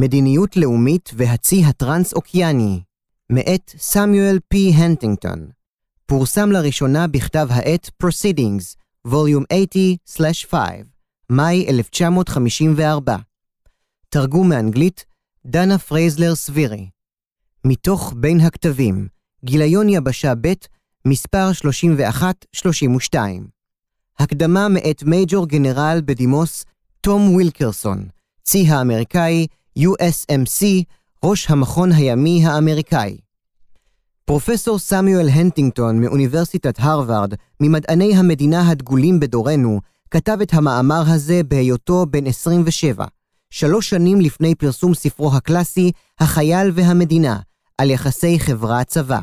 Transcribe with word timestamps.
מדיניות 0.00 0.56
לאומית 0.56 1.10
והצי 1.16 1.64
הטרנס-אוקיאני, 1.64 2.80
מאת 3.30 3.74
סמיואל 3.78 4.38
פי 4.48 4.72
הנטינגטון. 4.74 5.48
פורסם 6.06 6.52
לראשונה 6.52 7.06
בכתב 7.06 7.48
העת 7.50 7.90
Proceedings, 8.02 8.76
ווליום 9.06 9.44
80/5, 10.18 10.54
מאי 11.30 11.66
1954. 11.68 13.16
תרגום 14.08 14.48
מאנגלית, 14.48 15.04
דנה 15.46 15.78
פרייזלר 15.78 16.34
סבירי. 16.34 16.88
מתוך 17.64 18.14
בין 18.16 18.40
הכתבים, 18.40 19.08
גיליון 19.44 19.88
יבשה 19.88 20.32
ב', 20.40 20.52
מספר 21.06 21.50
31-32. 21.52 23.16
הקדמה 24.18 24.68
מאת 24.68 25.02
מייג'ור 25.02 25.48
גנרל 25.48 26.00
בדימוס 26.04 26.64
תום 27.00 27.34
וילקרסון, 27.34 28.08
צי 28.42 28.66
האמריקאי, 28.68 29.46
USMC, 29.78 30.64
ראש 31.24 31.50
המכון 31.50 31.92
הימי 31.92 32.46
האמריקאי. 32.46 33.16
פרופסור 34.24 34.78
סמיואל 34.78 35.28
הנטינגטון 35.28 36.00
מאוניברסיטת 36.00 36.74
הרווארד, 36.78 37.34
ממדעני 37.60 38.16
המדינה 38.16 38.70
הדגולים 38.70 39.20
בדורנו, 39.20 39.80
כתב 40.10 40.38
את 40.42 40.54
המאמר 40.54 41.02
הזה 41.06 41.42
בהיותו 41.42 42.06
בן 42.10 42.26
27, 42.26 43.04
שלוש 43.50 43.90
שנים 43.90 44.20
לפני 44.20 44.54
פרסום 44.54 44.94
ספרו 44.94 45.34
הקלאסי, 45.34 45.92
החייל 46.20 46.70
והמדינה, 46.74 47.38
על 47.78 47.90
יחסי 47.90 48.38
חברה-צבא. 48.40 49.20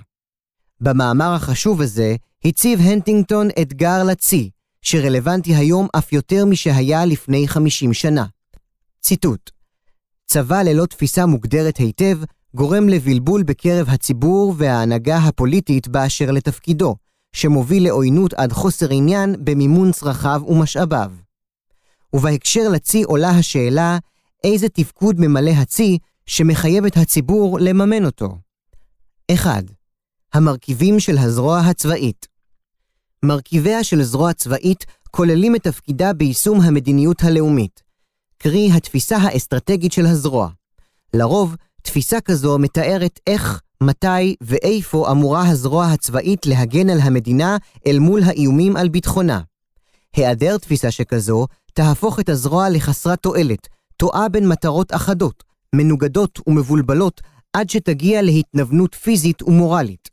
במאמר 0.82 1.34
החשוב 1.34 1.82
הזה 1.82 2.16
הציב 2.46 2.80
הנטינגטון 2.82 3.48
אתגר 3.62 4.04
לצי, 4.04 4.50
שרלוונטי 4.82 5.56
היום 5.56 5.88
אף 5.98 6.14
יותר 6.14 6.46
משהיה 6.46 7.06
לפני 7.06 7.48
50 7.48 7.94
שנה. 7.94 8.26
ציטוט: 9.02 9.52
צבא 10.32 10.62
ללא 10.62 10.86
תפיסה 10.86 11.26
מוגדרת 11.26 11.78
היטב, 11.78 12.18
גורם 12.56 12.90
לבלבול 12.90 13.44
בקרב 13.44 13.90
הציבור 13.90 14.54
וההנהגה 14.58 15.18
הפוליטית 15.18 15.88
באשר 15.88 16.32
לתפקידו, 16.32 16.96
שמוביל 17.34 17.84
לעוינות 17.84 18.34
עד 18.34 18.54
חוסר 18.54 18.88
עניין 18.92 19.36
במימון 19.40 19.92
צרכיו 19.92 20.42
ומשאביו. 20.48 21.12
ובהקשר 22.14 22.70
לצי 22.70 23.04
עולה 23.04 23.30
השאלה, 23.30 23.98
איזה 24.44 24.70
תפקוד 24.70 25.16
ממלא 25.20 25.52
הצי 25.52 25.98
שמחייב 26.26 26.86
את 26.86 26.98
הציבור 26.98 27.60
לממן 27.60 28.06
אותו. 28.06 28.38
1. 29.34 29.64
המרכיבים 30.34 31.00
של 31.00 31.18
הזרוע 31.18 31.60
הצבאית 31.60 32.28
מרכיביה 33.26 33.84
של 33.84 34.04
זרוע 34.04 34.34
צבאית 34.34 34.86
כוללים 35.12 35.56
את 35.56 35.64
תפקידה 35.64 36.14
ביישום 36.14 36.62
המדיניות 36.62 37.24
הלאומית, 37.24 37.91
קרי 38.44 38.70
התפיסה 38.74 39.18
האסטרטגית 39.18 39.92
של 39.92 40.06
הזרוע. 40.06 40.50
לרוב, 41.14 41.56
תפיסה 41.82 42.22
כזו 42.22 42.60
מתארת 42.60 43.20
איך, 43.28 43.62
מתי 43.84 44.36
ואיפה 44.42 45.12
אמורה 45.12 45.50
הזרוע 45.50 45.86
הצבאית 45.86 46.46
להגן 46.46 46.90
על 46.90 47.00
המדינה 47.00 47.58
אל 47.88 48.00
מול 48.00 48.24
האיומים 48.24 48.78
על 48.78 48.90
ביטחונה. 48.90 49.42
היעדר 50.16 50.58
תפיסה 50.58 50.92
שכזו 50.92 51.48
תהפוך 51.74 52.20
את 52.20 52.30
הזרוע 52.30 52.70
לחסרת 52.70 53.20
תועלת, 53.20 53.68
טועה 53.98 54.30
בין 54.30 54.48
מטרות 54.48 54.96
אחדות, 54.96 55.44
מנוגדות 55.76 56.40
ומבולבלות, 56.48 57.22
עד 57.54 57.70
שתגיע 57.70 58.22
להתנוונות 58.22 58.96
פיזית 58.96 59.44
ומורלית. 59.44 60.10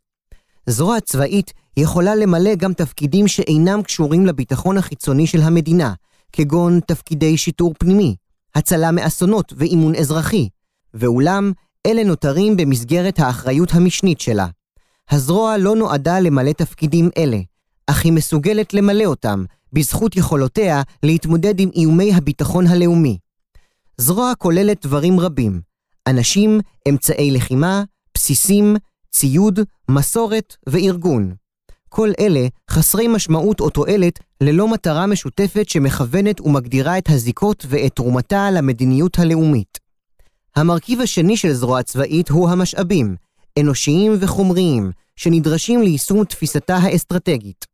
זרוע 0.65 0.99
צבאית 0.99 1.53
יכולה 1.77 2.15
למלא 2.15 2.55
גם 2.55 2.73
תפקידים 2.73 3.27
שאינם 3.27 3.81
קשורים 3.81 4.25
לביטחון 4.25 4.77
החיצוני 4.77 5.27
של 5.27 5.41
המדינה, 5.41 5.93
כגון 6.31 6.79
תפקידי 6.79 7.37
שיטור 7.37 7.73
פנימי, 7.79 8.15
הצלה 8.55 8.91
מאסונות 8.91 9.53
ואימון 9.57 9.95
אזרחי, 9.95 10.49
ואולם 10.93 11.51
אלה 11.85 12.03
נותרים 12.03 12.57
במסגרת 12.57 13.19
האחריות 13.19 13.69
המשנית 13.73 14.21
שלה. 14.21 14.47
הזרוע 15.09 15.57
לא 15.57 15.75
נועדה 15.75 16.19
למלא 16.19 16.51
תפקידים 16.51 17.09
אלה, 17.17 17.37
אך 17.87 18.05
היא 18.05 18.13
מסוגלת 18.13 18.73
למלא 18.73 19.05
אותם, 19.05 19.43
בזכות 19.73 20.15
יכולותיה 20.15 20.81
להתמודד 21.03 21.59
עם 21.59 21.69
איומי 21.75 22.13
הביטחון 22.13 22.67
הלאומי. 22.67 23.17
זרוע 23.97 24.33
כוללת 24.37 24.85
דברים 24.85 25.19
רבים, 25.19 25.61
אנשים, 26.07 26.59
אמצעי 26.89 27.31
לחימה, 27.31 27.83
בסיסים, 28.13 28.75
ציוד, 29.11 29.59
מסורת 29.89 30.55
וארגון. 30.69 31.33
כל 31.89 32.09
אלה 32.19 32.47
חסרי 32.69 33.07
משמעות 33.07 33.59
או 33.59 33.69
תועלת 33.69 34.19
ללא 34.41 34.67
מטרה 34.67 35.07
משותפת 35.07 35.69
שמכוונת 35.69 36.41
ומגדירה 36.41 36.97
את 36.97 37.09
הזיקות 37.09 37.65
ואת 37.69 37.95
תרומתה 37.95 38.51
למדיניות 38.51 39.19
הלאומית. 39.19 39.79
המרכיב 40.55 41.01
השני 41.01 41.37
של 41.37 41.53
זרוע 41.53 41.83
צבאית 41.83 42.29
הוא 42.29 42.49
המשאבים, 42.49 43.15
אנושיים 43.59 44.17
וחומריים, 44.19 44.91
שנדרשים 45.15 45.81
ליישום 45.81 46.23
תפיסתה 46.23 46.75
האסטרטגית. 46.75 47.65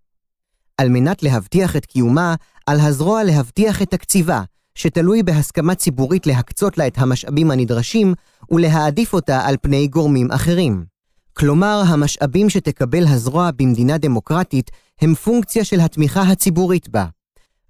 על 0.78 0.90
מנת 0.90 1.24
להבטיח 1.24 1.76
את 1.76 1.86
קיומה, 1.86 2.36
על 2.66 2.80
הזרוע 2.80 3.24
להבטיח 3.24 3.82
את 3.82 3.90
תקציבה, 3.90 4.42
שתלוי 4.76 5.24
בהסכמה 5.24 5.76
ציבורית 5.76 6.28
להקצות 6.28 6.78
לה 6.78 6.88
את 6.88 6.98
המשאבים 6.98 7.52
הנדרשים 7.52 8.14
ולהעדיף 8.52 9.14
אותה 9.14 9.46
על 9.46 9.56
פני 9.62 9.88
גורמים 9.88 10.32
אחרים. 10.32 10.95
כלומר, 11.38 11.84
המשאבים 11.88 12.50
שתקבל 12.50 13.08
הזרוע 13.08 13.50
במדינה 13.56 13.98
דמוקרטית 13.98 14.72
הם 15.02 15.16
פונקציה 15.16 15.64
של 15.64 15.80
התמיכה 15.80 16.22
הציבורית 16.22 16.90
בה. 16.90 17.06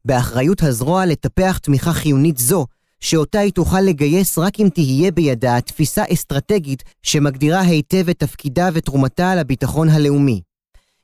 באחריות 0.05 0.63
הזרוע 0.63 1.05
לטפח 1.05 1.57
תמיכה 1.57 1.93
חיונית 1.93 2.37
זו, 2.37 2.65
שאותה 2.99 3.39
היא 3.39 3.51
תוכל 3.51 3.81
לגייס 3.81 4.37
רק 4.37 4.59
אם 4.59 4.69
תהיה 4.73 5.11
בידה 5.11 5.61
תפיסה 5.61 6.03
אסטרטגית 6.13 6.83
שמגדירה 7.03 7.61
היטב 7.61 8.09
את 8.09 8.19
תפקידה 8.19 8.69
ותרומתה 8.73 9.35
לביטחון 9.35 9.89
הלאומי. 9.89 10.41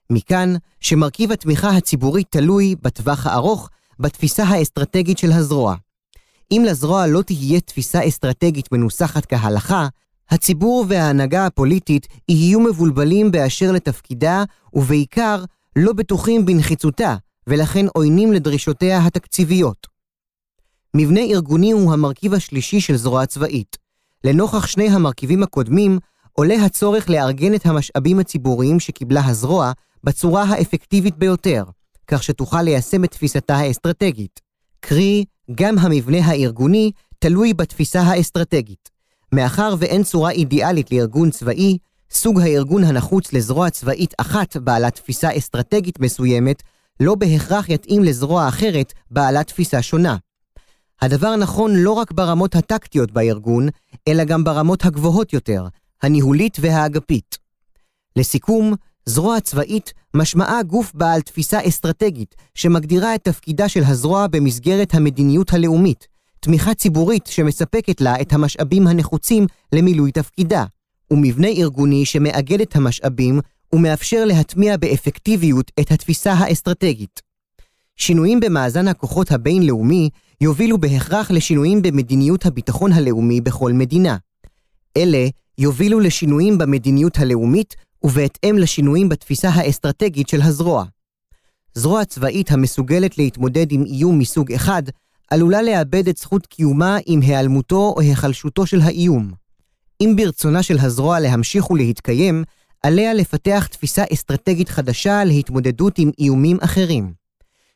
מכאן 0.09 0.55
שמרכיב 0.79 1.31
התמיכה 1.31 1.69
הציבורית 1.69 2.27
תלוי, 2.29 2.75
בטווח 2.81 3.27
הארוך, 3.27 3.69
בתפיסה 3.99 4.43
האסטרטגית 4.43 5.17
של 5.17 5.31
הזרוע. 5.31 5.75
אם 6.51 6.63
לזרוע 6.67 7.07
לא 7.07 7.21
תהיה 7.21 7.59
תפיסה 7.59 8.07
אסטרטגית 8.07 8.71
מנוסחת 8.71 9.25
כהלכה, 9.25 9.87
הציבור 10.31 10.85
וההנהגה 10.87 11.45
הפוליטית 11.45 12.07
יהיו 12.29 12.59
מבולבלים 12.59 13.31
באשר 13.31 13.71
לתפקידה, 13.71 14.43
ובעיקר 14.73 15.43
לא 15.75 15.93
בטוחים 15.93 16.45
בנחיצותה, 16.45 17.15
ולכן 17.47 17.85
עוינים 17.93 18.33
לדרישותיה 18.33 19.05
התקציביות. 19.05 19.87
מבנה 20.95 21.19
ארגוני 21.19 21.71
הוא 21.71 21.93
המרכיב 21.93 22.33
השלישי 22.33 22.81
של 22.81 22.95
זרוע 22.95 23.25
צבאית. 23.25 23.77
לנוכח 24.23 24.67
שני 24.67 24.89
המרכיבים 24.89 25.43
הקודמים, 25.43 25.99
עולה 26.33 26.65
הצורך 26.65 27.09
לארגן 27.09 27.53
את 27.53 27.65
המשאבים 27.65 28.19
הציבוריים 28.19 28.79
שקיבלה 28.79 29.25
הזרוע 29.25 29.71
בצורה 30.03 30.43
האפקטיבית 30.43 31.17
ביותר, 31.17 31.63
כך 32.07 32.23
שתוכל 32.23 32.61
ליישם 32.61 33.03
את 33.03 33.11
תפיסתה 33.11 33.55
האסטרטגית. 33.55 34.39
קרי, 34.79 35.25
גם 35.55 35.77
המבנה 35.77 36.25
הארגוני 36.25 36.91
תלוי 37.19 37.53
בתפיסה 37.53 38.01
האסטרטגית. 38.01 38.90
מאחר 39.33 39.75
ואין 39.79 40.03
צורה 40.03 40.31
אידיאלית 40.31 40.91
לארגון 40.91 41.31
צבאי, 41.31 41.77
סוג 42.11 42.39
הארגון 42.39 42.83
הנחוץ 42.83 43.33
לזרוע 43.33 43.69
צבאית 43.69 44.13
אחת 44.17 44.57
בעלת 44.57 44.95
תפיסה 44.95 45.37
אסטרטגית 45.37 45.99
מסוימת, 45.99 46.63
לא 46.99 47.15
בהכרח 47.15 47.69
יתאים 47.69 48.03
לזרוע 48.03 48.47
אחרת 48.47 48.93
בעלת 49.11 49.47
תפיסה 49.47 49.81
שונה. 49.81 50.17
הדבר 51.01 51.35
נכון 51.35 51.75
לא 51.75 51.91
רק 51.91 52.11
ברמות 52.11 52.55
הטקטיות 52.55 53.11
בארגון, 53.11 53.67
אלא 54.07 54.23
גם 54.23 54.43
ברמות 54.43 54.85
הגבוהות 54.85 55.33
יותר, 55.33 55.67
הניהולית 56.03 56.57
והאגפית. 56.61 57.37
לסיכום, 58.15 58.73
זרוע 59.05 59.39
צבאית 59.39 59.93
משמעה 60.13 60.63
גוף 60.63 60.91
בעל 60.93 61.21
תפיסה 61.21 61.59
אסטרטגית, 61.67 62.35
שמגדירה 62.55 63.15
את 63.15 63.23
תפקידה 63.23 63.69
של 63.69 63.83
הזרוע 63.83 64.27
במסגרת 64.27 64.93
המדיניות 64.93 65.53
הלאומית, 65.53 66.07
תמיכה 66.43 66.73
ציבורית 66.73 67.27
שמספקת 67.27 68.01
לה 68.01 68.21
את 68.21 68.33
המשאבים 68.33 68.87
הנחוצים 68.87 69.45
למילוי 69.73 70.11
תפקידה, 70.11 70.65
ומבנה 71.11 71.47
ארגוני 71.47 72.05
שמאגד 72.05 72.61
את 72.61 72.75
המשאבים 72.75 73.39
ומאפשר 73.73 74.25
להטמיע 74.25 74.77
באפקטיביות 74.77 75.71
את 75.79 75.91
התפיסה 75.91 76.33
האסטרטגית. 76.33 77.21
שינויים 77.95 78.39
במאזן 78.39 78.87
הכוחות 78.87 79.31
הבינלאומי 79.31 80.09
יובילו 80.41 80.77
בהכרח 80.77 81.31
לשינויים 81.31 81.81
במדיניות 81.81 82.45
הביטחון 82.45 82.91
הלאומי 82.91 83.41
בכל 83.41 83.73
מדינה. 83.73 84.17
אלה 84.97 85.27
יובילו 85.57 85.99
לשינויים 85.99 86.57
במדיניות 86.57 87.17
הלאומית 87.17 87.75
ובהתאם 88.03 88.57
לשינויים 88.57 89.09
בתפיסה 89.09 89.49
האסטרטגית 89.49 90.29
של 90.29 90.41
הזרוע. 90.41 90.85
זרוע 91.73 92.05
צבאית 92.05 92.51
המסוגלת 92.51 93.17
להתמודד 93.17 93.71
עם 93.71 93.85
איום 93.85 94.19
מסוג 94.19 94.51
אחד, 94.51 94.83
עלולה 95.31 95.61
לאבד 95.61 96.07
את 96.07 96.17
זכות 96.17 96.45
קיומה 96.45 96.97
עם 97.05 97.21
היעלמותו 97.21 97.93
או 97.95 98.01
היחלשותו 98.01 98.65
של 98.65 98.81
האיום. 98.81 99.31
אם 100.01 100.13
ברצונה 100.17 100.63
של 100.63 100.79
הזרוע 100.79 101.19
להמשיך 101.19 101.71
ולהתקיים, 101.71 102.43
עליה 102.83 103.13
לפתח 103.13 103.67
תפיסה 103.71 104.03
אסטרטגית 104.13 104.69
חדשה 104.69 105.23
להתמודדות 105.23 105.99
עם 105.99 106.11
איומים 106.19 106.57
אחרים. 106.61 107.13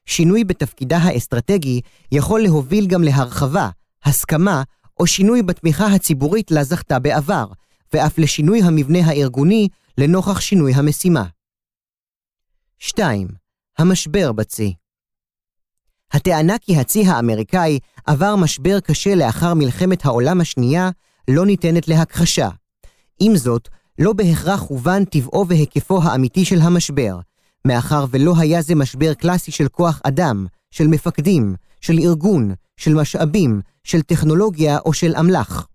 שינוי 0.06 0.44
בתפקידה 0.44 0.98
האסטרטגי 0.98 1.82
יכול 2.12 2.42
להוביל 2.42 2.88
גם 2.88 3.04
להרחבה, 3.04 3.70
הסכמה 4.04 4.64
או 5.00 5.08
שינוי 5.08 5.44
בתמיכה 5.44 5.86
הציבורית 5.86 6.52
לה 6.52 6.64
זכתה 6.64 7.00
בעבר, 7.00 7.48
ואף 7.94 8.18
לשינוי 8.18 8.62
המבנה 8.62 9.00
הארגוני 9.06 9.68
לנוכח 9.98 10.40
שינוי 10.40 10.74
המשימה. 10.74 11.24
2. 12.80 13.28
המשבר 13.78 14.32
בצי 14.32 14.74
הטענה 16.16 16.58
כי 16.62 16.78
הצי 16.78 17.06
האמריקאי 17.08 17.80
עבר 18.06 18.36
משבר 18.36 18.80
קשה 18.80 19.16
לאחר 19.16 19.54
מלחמת 19.54 20.06
העולם 20.06 20.42
השנייה 20.42 20.90
לא 21.28 21.46
ניתנת 21.46 21.88
להכחשה. 21.88 22.50
עם 23.20 23.36
זאת, 23.36 23.70
לא 24.00 24.14
בהכרח 24.14 24.62
הובן 24.62 25.06
טבעו 25.06 25.48
והיקפו 25.48 26.04
האמיתי 26.04 26.46
של 26.46 26.62
המשבר, 26.62 27.20
מאחר 27.68 28.06
ולא 28.10 28.34
היה 28.38 28.62
זה 28.62 28.76
משבר 28.76 29.14
קלאסי 29.14 29.52
של 29.52 29.68
כוח 29.68 30.02
אדם, 30.04 30.46
של 30.72 30.88
מפקדים, 30.88 31.56
של 31.82 32.00
ארגון, 32.00 32.54
של 32.78 32.94
משאבים, 32.94 33.62
של 33.84 34.02
טכנולוגיה 34.02 34.78
או 34.86 34.94
של 34.94 35.16
אמל"ח. 35.20 35.68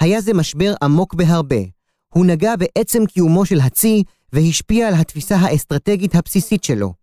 היה 0.00 0.20
זה 0.20 0.34
משבר 0.34 0.74
עמוק 0.82 1.14
בהרבה. 1.14 1.60
הוא 2.14 2.26
נגע 2.26 2.56
בעצם 2.56 3.06
קיומו 3.06 3.46
של 3.46 3.60
הצי 3.60 4.02
והשפיע 4.32 4.88
על 4.88 4.94
התפיסה 4.94 5.36
האסטרטגית 5.36 6.14
הבסיסית 6.14 6.64
שלו. 6.64 7.01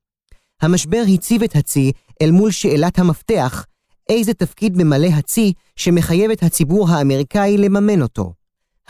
המשבר 0.62 1.04
הציב 1.14 1.44
את 1.44 1.56
הצי 1.56 1.92
אל 2.22 2.32
מול 2.32 2.52
שאלת 2.52 3.00
המפתח, 3.00 3.66
איזה 4.10 4.34
תפקיד 4.34 4.78
ממלא 4.78 5.08
הצי 5.08 5.54
שמחייב 5.76 6.32
את 6.32 6.44
הציבור 6.44 6.90
האמריקאי 6.90 7.58
לממן 7.58 8.02
אותו. 8.02 8.34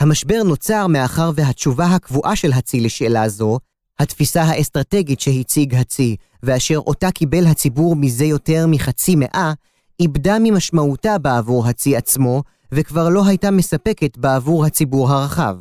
המשבר 0.00 0.42
נוצר 0.42 0.86
מאחר 0.86 1.30
והתשובה 1.34 1.86
הקבועה 1.86 2.36
של 2.36 2.52
הצי 2.52 2.80
לשאלה 2.80 3.28
זו, 3.28 3.58
התפיסה 3.98 4.42
האסטרטגית 4.42 5.20
שהציג 5.20 5.74
הצי, 5.74 6.16
ואשר 6.42 6.76
אותה 6.76 7.10
קיבל 7.10 7.46
הציבור 7.46 7.96
מזה 7.96 8.24
יותר 8.24 8.66
מחצי 8.68 9.16
מאה, 9.16 9.52
איבדה 10.00 10.36
ממשמעותה 10.40 11.18
בעבור 11.18 11.66
הצי 11.66 11.96
עצמו, 11.96 12.42
וכבר 12.72 13.08
לא 13.08 13.26
הייתה 13.26 13.50
מספקת 13.50 14.18
בעבור 14.18 14.64
הציבור 14.64 15.10
הרחב. 15.10 15.56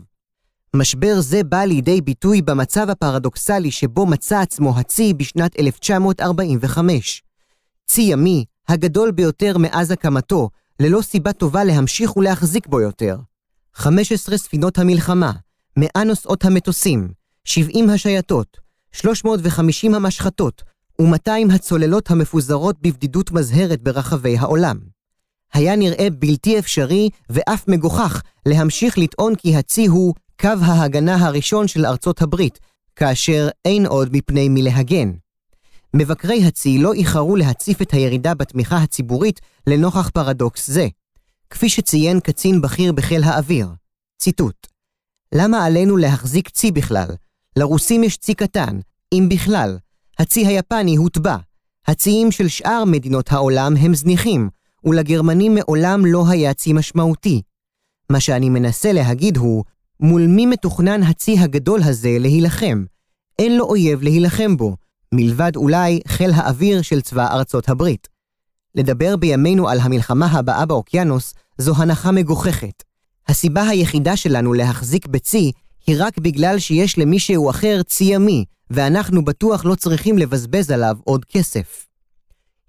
משבר 0.76 1.22
זה 1.22 1.44
בא 1.44 1.64
לידי 1.64 2.02
ביטוי 2.02 2.42
במצב 2.42 2.90
הפרדוקסלי 2.90 3.72
שבו 3.72 4.06
מצא 4.06 4.40
עצמו 4.40 4.80
הצי 4.80 5.14
בשנת 5.14 5.60
1945. 5.60 7.24
צי 7.86 8.02
ימי, 8.02 8.46
הגדול 8.68 9.12
ביותר 9.12 9.58
מאז 9.58 9.92
הקמתו, 9.92 10.50
ללא 10.80 11.02
סיבה 11.02 11.34
טובה 11.34 11.64
להמשיך 11.64 12.18
ולהחזיק 12.18 12.68
בו 12.68 12.82
יותר. 12.82 13.18
15 13.74 14.38
ספינות 14.38 14.78
המלחמה, 14.78 15.32
100 15.78 16.04
נוסעות 16.06 16.46
המטוסים, 16.46 17.12
70 17.46 17.90
השייטות, 17.90 18.58
350 18.92 19.96
המשחטות 19.96 20.64
ו-200 21.02 21.54
הצוללות 21.54 22.12
המפוזרות 22.12 22.76
בבדידות 22.82 23.32
מזהרת 23.32 23.82
ברחבי 23.82 24.38
העולם. 24.38 24.80
היה 25.54 25.76
נראה 25.76 26.08
בלתי 26.10 26.60
אפשרי 26.60 27.10
ואף 27.30 27.68
מגוחך 27.68 28.22
להמשיך 28.46 28.98
לטעון 28.98 29.36
כי 29.36 29.56
הצי 29.56 29.86
הוא 29.86 30.14
קו 30.42 30.50
ההגנה 30.62 31.16
הראשון 31.28 31.68
של 31.68 31.86
ארצות 31.86 32.22
הברית, 32.22 32.60
כאשר 32.96 33.50
אין 33.66 33.86
עוד 33.86 34.10
מפני 34.12 34.50
מי 34.50 34.62
להגן. 34.62 35.12
מבקרי 35.96 36.46
הצי 36.46 36.78
לא 36.78 36.94
איחרו 36.94 37.36
להציף 37.36 37.82
את 37.82 37.92
הירידה 37.94 38.34
בתמיכה 38.34 38.78
הציבורית 38.78 39.40
לנוכח 39.68 40.10
פרדוקס 40.10 40.70
זה. 40.70 40.88
כפי 41.50 41.70
שציין 41.70 42.20
קצין 42.20 42.62
בכיר 42.62 42.92
בחיל 42.92 43.24
האוויר, 43.24 43.70
ציטוט: 44.22 44.68
למה 45.36 45.66
עלינו 45.66 45.98
להחזיק 45.98 46.50
צי 46.50 46.72
בכלל? 46.72 47.08
לרוסים 47.56 48.04
יש 48.04 48.18
צי 48.18 48.34
קטן, 48.34 48.80
אם 49.14 49.30
בכלל. 49.30 49.78
הצי 50.20 50.46
היפני 50.46 50.96
הוטבע. 50.96 51.38
הציים 51.88 52.32
של 52.32 52.48
שאר 52.48 52.84
מדינות 52.86 53.32
העולם 53.32 53.74
הם 53.78 53.96
זניחים, 53.96 54.50
ולגרמנים 54.84 55.56
מעולם 55.56 56.06
לא 56.06 56.24
היה 56.30 56.54
צי 56.54 56.74
משמעותי. 56.74 57.42
מה 58.12 58.20
שאני 58.20 58.50
מנסה 58.50 58.94
להגיד 58.94 59.38
הוא, 59.38 59.64
מול 60.00 60.28
מי 60.28 60.46
מתוכנן 60.46 61.04
הצי 61.04 61.40
הגדול 61.40 61.84
הזה 61.84 62.18
להילחם? 62.20 62.84
אין 63.40 63.58
לו 63.58 63.66
אויב 63.66 64.02
להילחם 64.02 64.58
בו, 64.58 64.76
מלבד 65.14 65.56
אולי 65.56 66.00
חיל 66.08 66.32
האוויר 66.34 66.82
של 66.82 67.02
צבא 67.02 67.34
ארצות 67.34 67.70
הברית. 67.70 68.08
לדבר 68.76 69.16
בימינו 69.16 69.70
על 69.70 69.80
המלחמה 69.80 70.26
הבאה 70.26 70.66
באוקיינוס 70.66 71.34
זו 71.58 71.74
הנחה 71.78 72.12
מגוחכת. 72.12 72.84
הסיבה 73.28 73.68
היחידה 73.68 74.16
שלנו 74.18 74.54
להחזיק 74.54 75.08
בצי 75.08 75.52
היא 75.88 75.96
רק 76.00 76.18
בגלל 76.18 76.60
שיש 76.60 76.98
למישהו 76.98 77.50
אחר 77.50 77.82
צי 77.84 78.04
ימי, 78.04 78.46
ואנחנו 78.70 79.26
בטוח 79.26 79.66
לא 79.66 79.76
צריכים 79.76 80.18
לבזבז 80.18 80.72
עליו 80.72 80.98
עוד 81.04 81.26
כסף. 81.26 81.89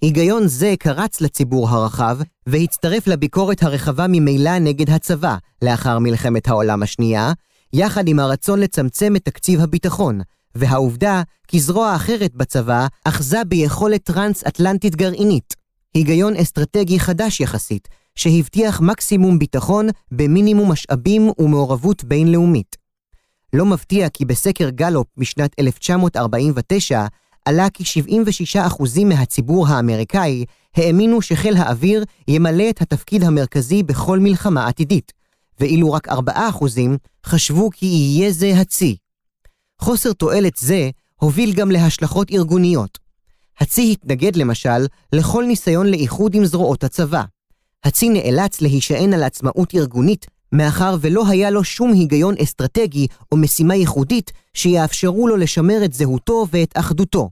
היגיון 0.03 0.49
זה 0.49 0.75
קרץ 0.79 1.21
לציבור 1.21 1.69
הרחב, 1.69 2.19
והצטרף 2.47 3.07
לביקורת 3.07 3.63
הרחבה 3.63 4.07
ממילא 4.09 4.59
נגד 4.59 4.91
הצבא, 4.91 5.37
לאחר 5.63 5.99
מלחמת 5.99 6.49
העולם 6.49 6.83
השנייה, 6.83 7.33
יחד 7.73 8.09
עם 8.09 8.19
הרצון 8.19 8.61
לצמצם 8.61 9.17
את 9.17 9.25
תקציב 9.25 9.61
הביטחון, 9.61 10.21
והעובדה 10.55 11.23
כי 11.49 11.61
זרוע 11.61 11.97
אחרת 11.97 12.35
בצבא 12.35 12.87
אחזה 13.05 13.45
ביכולת 13.45 14.03
טרנס-אטלנטית 14.03 14.97
גרעינית. 14.97 15.55
היגיון 15.95 16.37
אסטרטגי 16.37 17.01
חדש 17.01 17.41
יחסית, 17.41 17.89
שהבטיח 18.15 18.81
מקסימום 18.81 19.39
ביטחון 19.39 19.89
במינימום 20.11 20.73
משאבים 20.73 21.31
ומעורבות 21.39 22.05
בינלאומית. 22.05 22.77
לא 23.53 23.67
מפתיע 23.67 24.09
כי 24.09 24.25
בסקר 24.25 24.71
גלופ 24.71 25.07
משנת 25.17 25.51
1949 25.59 27.07
עלה 27.45 27.71
כי 27.71 27.85
76% 28.55 29.05
מהציבור 29.05 29.69
האמריקאי 29.69 30.45
האמינו 30.77 31.23
שחיל 31.23 31.57
האוויר 31.57 32.05
ימלא 32.29 32.71
את 32.71 32.83
התפקיד 32.83 33.23
המרכזי 33.23 33.83
בכל 33.83 34.19
מלחמה 34.19 34.67
עתידית, 34.69 35.13
ואילו 35.61 35.93
רק 35.93 36.09
4% 36.09 36.13
חשבו 37.27 37.71
כי 37.71 37.87
יהיה 37.87 38.33
זה 38.33 38.53
הצי. 38.57 38.97
חוסר 39.79 40.13
תועלת 40.13 40.57
זה 40.57 40.91
הוביל 41.17 41.53
גם 41.53 41.71
להשלכות 41.71 42.31
ארגוניות. 42.31 42.99
הצי 43.61 43.93
התנגד 43.93 44.37
למשל 44.37 44.87
לכל 45.13 45.45
ניסיון 45.45 45.87
לאיחוד 45.87 46.35
עם 46.35 46.45
זרועות 46.45 46.85
הצבא. 46.85 47.23
הצי 47.85 48.09
נאלץ 48.09 48.61
להישען 48.61 49.15
על 49.15 49.23
עצמאות 49.23 49.75
ארגונית 49.75 50.27
מאחר 50.53 50.97
ולא 51.01 51.29
היה 51.29 51.51
לו 51.51 51.65
שום 51.65 51.93
היגיון 51.93 52.35
אסטרטגי 52.43 53.07
או 53.33 53.37
משימה 53.37 53.75
ייחודית 53.75 54.33
שיאפשרו 54.55 55.29
לו 55.29 55.37
לשמר 55.37 55.85
את 55.85 55.93
זהותו 55.93 56.47
ואת 56.53 56.73
אחדותו. 56.75 57.31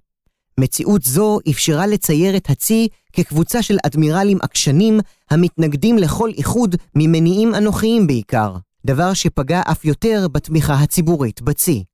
מציאות 0.60 1.02
זו 1.02 1.38
אפשרה 1.50 1.86
לצייר 1.86 2.36
את 2.36 2.50
הצי 2.50 2.88
כקבוצה 3.12 3.62
של 3.62 3.76
אדמירלים 3.86 4.38
עקשנים 4.42 5.00
המתנגדים 5.30 5.98
לכל 5.98 6.30
איחוד 6.36 6.76
ממניעים 6.94 7.54
אנוכיים 7.54 8.06
בעיקר, 8.06 8.56
דבר 8.86 9.12
שפגע 9.14 9.62
אף 9.70 9.84
יותר 9.84 10.26
בתמיכה 10.32 10.75
הציבורית 10.75 11.42
בצי. 11.42 11.84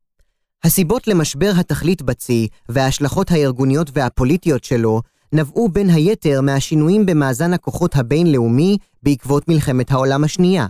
הסיבות 0.64 1.08
למשבר 1.08 1.52
התכלית 1.56 2.02
בצי 2.02 2.48
וההשלכות 2.68 3.30
הארגוניות 3.30 3.90
והפוליטיות 3.94 4.64
שלו 4.64 5.00
נבעו 5.32 5.68
בין 5.68 5.90
היתר 5.90 6.40
מהשינויים 6.40 7.06
במאזן 7.06 7.52
הכוחות 7.52 7.96
הבינלאומי 7.96 8.78
בעקבות 9.02 9.48
מלחמת 9.48 9.90
העולם 9.90 10.24
השנייה, 10.24 10.66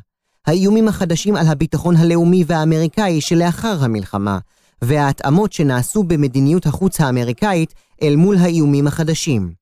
האיומים 0.46 0.88
החדשים 0.88 1.36
על 1.36 1.46
הביטחון 1.46 1.96
הלאומי 1.96 2.44
והאמריקאי 2.46 3.20
שלאחר 3.20 3.84
המלחמה, 3.84 4.38
וההתאמות 4.82 5.52
שנעשו 5.52 6.02
במדיניות 6.02 6.66
החוץ 6.66 7.00
האמריקאית 7.00 7.74
אל 8.02 8.16
מול 8.16 8.36
האיומים 8.36 8.86
החדשים. 8.86 9.52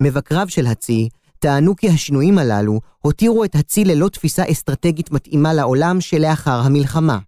מבקריו 0.00 0.48
של 0.48 0.66
הצי 0.66 1.08
טענו 1.38 1.76
כי 1.76 1.88
השינויים 1.88 2.38
הללו 2.38 2.80
הותירו 3.00 3.44
את 3.44 3.54
הצי 3.54 3.84
ללא 3.84 4.08
תפיסה 4.08 4.42
אסטרטגית 4.50 5.10
מתאימה 5.12 5.54
לעולם 5.54 6.00
שלאחר 6.00 6.60
המלחמה. 6.60 7.18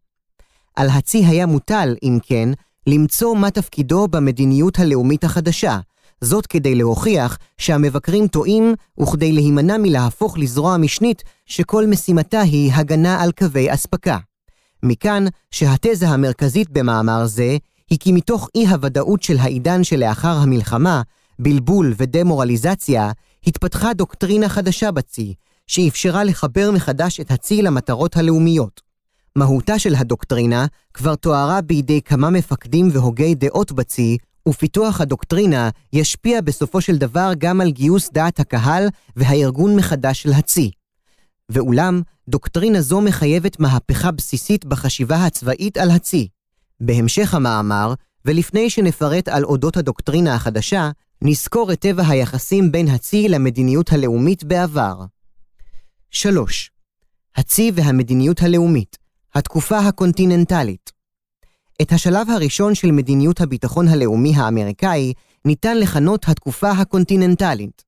על 0.77 0.89
הצי 0.89 1.25
היה 1.27 1.47
מוטל, 1.47 1.95
אם 2.03 2.19
כן, 2.23 2.49
למצוא 2.87 3.37
מה 3.37 3.51
תפקידו 3.51 4.09
במדיניות 4.09 4.79
הלאומית 4.79 5.25
החדשה, 5.25 5.79
זאת 6.25 6.47
כדי 6.47 6.75
להוכיח 6.75 7.39
שהמבקרים 7.59 8.29
טועים 8.29 8.75
וכדי 9.01 9.33
להימנע 9.33 9.77
מלהפוך 9.79 10.39
לזרוע 10.39 10.77
משנית 10.77 11.23
שכל 11.47 11.87
משימתה 11.87 12.41
היא 12.41 12.73
הגנה 12.73 13.23
על 13.23 13.33
קווי 13.33 13.75
אספקה. 13.75 14.19
מכאן 14.83 15.25
שהתזה 15.51 16.09
המרכזית 16.09 16.71
במאמר 16.71 17.27
זה 17.27 17.57
היא 17.91 17.99
כי 17.99 18.13
מתוך 18.13 18.49
אי-הוודאות 18.55 19.23
של 19.23 19.39
העידן 19.39 19.85
שלאחר 19.85 20.37
המלחמה, 20.37 21.03
בלבול 21.39 21.95
ודמורליזציה, 21.97 23.13
התפתחה 23.47 23.93
דוקטרינה 23.93 24.49
חדשה 24.49 24.91
בצי, 24.91 25.35
שאפשרה 25.67 26.25
לחבר 26.25 26.71
מחדש 26.71 27.21
את 27.21 27.31
הצי 27.31 27.63
למטרות 27.63 28.17
הלאומיות. 28.17 28.81
מהותה 29.37 29.79
של 29.79 29.95
הדוקטרינה 29.95 30.67
כבר 30.95 31.15
תוארה 31.15 31.61
בידי 31.61 32.01
כמה 32.03 32.31
מפקדים 32.31 32.89
והוגי 32.93 33.35
דעות 33.35 33.73
בצי, 33.73 34.19
ופיתוח 34.51 35.01
הדוקטרינה 35.01 35.71
ישפיע 35.93 36.41
בסופו 36.41 36.81
של 36.81 36.97
דבר 36.97 37.33
גם 37.39 37.61
על 37.61 37.71
גיוס 37.71 38.11
דעת 38.13 38.41
הקהל 38.41 38.89
והארגון 39.17 39.77
מחדש 39.77 40.23
של 40.23 40.33
הצי. 40.33 40.71
ואולם, 41.49 42.03
דוקטרינה 42.29 42.81
זו 42.81 43.01
מחייבת 43.01 43.61
מהפכה 43.61 44.11
בסיסית 44.11 44.65
בחשיבה 44.65 45.27
הצבאית 45.27 45.77
על 45.77 45.91
הצי. 45.91 46.29
בהמשך 46.81 47.35
המאמר, 47.35 47.95
ולפני 48.25 48.71
שנפרט 48.71 49.29
על 49.29 49.45
אודות 49.45 49.77
הדוקטרינה 49.77 50.35
החדשה, 50.35 50.91
נזכור 51.23 51.73
את 51.73 51.81
טבע 51.81 52.03
היחסים 52.09 52.73
בין 52.73 52.89
הצי 52.89 53.29
למדיניות 53.29 53.93
הלאומית 53.93 54.45
בעבר. 54.45 55.05
3. 56.11 56.71
הצי 57.37 57.73
והמדיניות 57.75 58.43
הלאומית, 58.43 58.99
התקופה 59.35 59.79
הקונטיננטלית. 59.79 61.00
את 61.83 61.93
השלב 61.93 62.31
הראשון 62.31 62.75
של 62.75 62.91
מדיניות 62.91 63.41
הביטחון 63.41 63.89
הלאומי 63.89 64.33
האמריקאי 64.37 65.13
ניתן 65.45 65.79
לכנות 65.79 66.29
התקופה 66.29 66.71
הקונטיננטלית. 66.71 67.85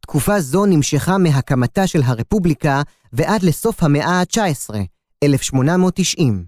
תקופה 0.00 0.40
זו 0.40 0.66
נמשכה 0.66 1.18
מהקמתה 1.18 1.86
של 1.86 2.02
הרפובליקה 2.04 2.82
ועד 3.12 3.42
לסוף 3.42 3.82
המאה 3.82 4.20
ה-19, 4.20 4.74
1890. 5.22 6.44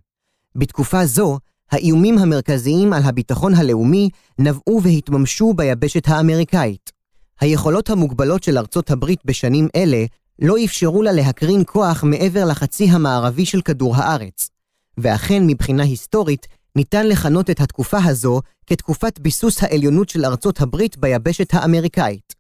בתקופה 0.57 1.07
זו, 1.07 1.39
האיומים 1.71 2.19
המרכזיים 2.19 2.93
על 2.93 3.03
הביטחון 3.03 3.55
הלאומי 3.55 4.09
נבעו 4.39 4.81
והתממשו 4.83 5.55
ביבשת 5.55 6.09
האמריקאית. 6.09 6.93
היכולות 7.41 7.91
המוגבלות 7.91 8.43
של 8.43 8.59
ארצות 8.59 8.91
הברית 8.91 9.21
בשנים 9.25 9.69
אלה 9.77 10.05
לא 10.39 10.57
אפשרו 10.65 11.03
לה 11.03 11.13
להקרין 11.13 11.63
כוח 11.67 12.05
מעבר 12.05 12.45
לחצי 12.45 12.85
המערבי 12.85 13.47
של 13.47 13.61
כדור 13.61 13.97
הארץ. 13.97 14.51
ואכן, 14.99 15.47
מבחינה 15.47 15.83
היסטורית, 15.83 16.47
ניתן 16.77 17.07
לכנות 17.07 17.51
את 17.51 17.61
התקופה 17.61 17.99
הזו 18.05 18.41
כתקופת 18.67 19.19
ביסוס 19.19 19.63
העליונות 19.63 20.09
של 20.09 20.25
ארצות 20.25 20.61
הברית 20.61 20.99
ביבשת 20.99 21.55
האמריקאית. 21.55 22.35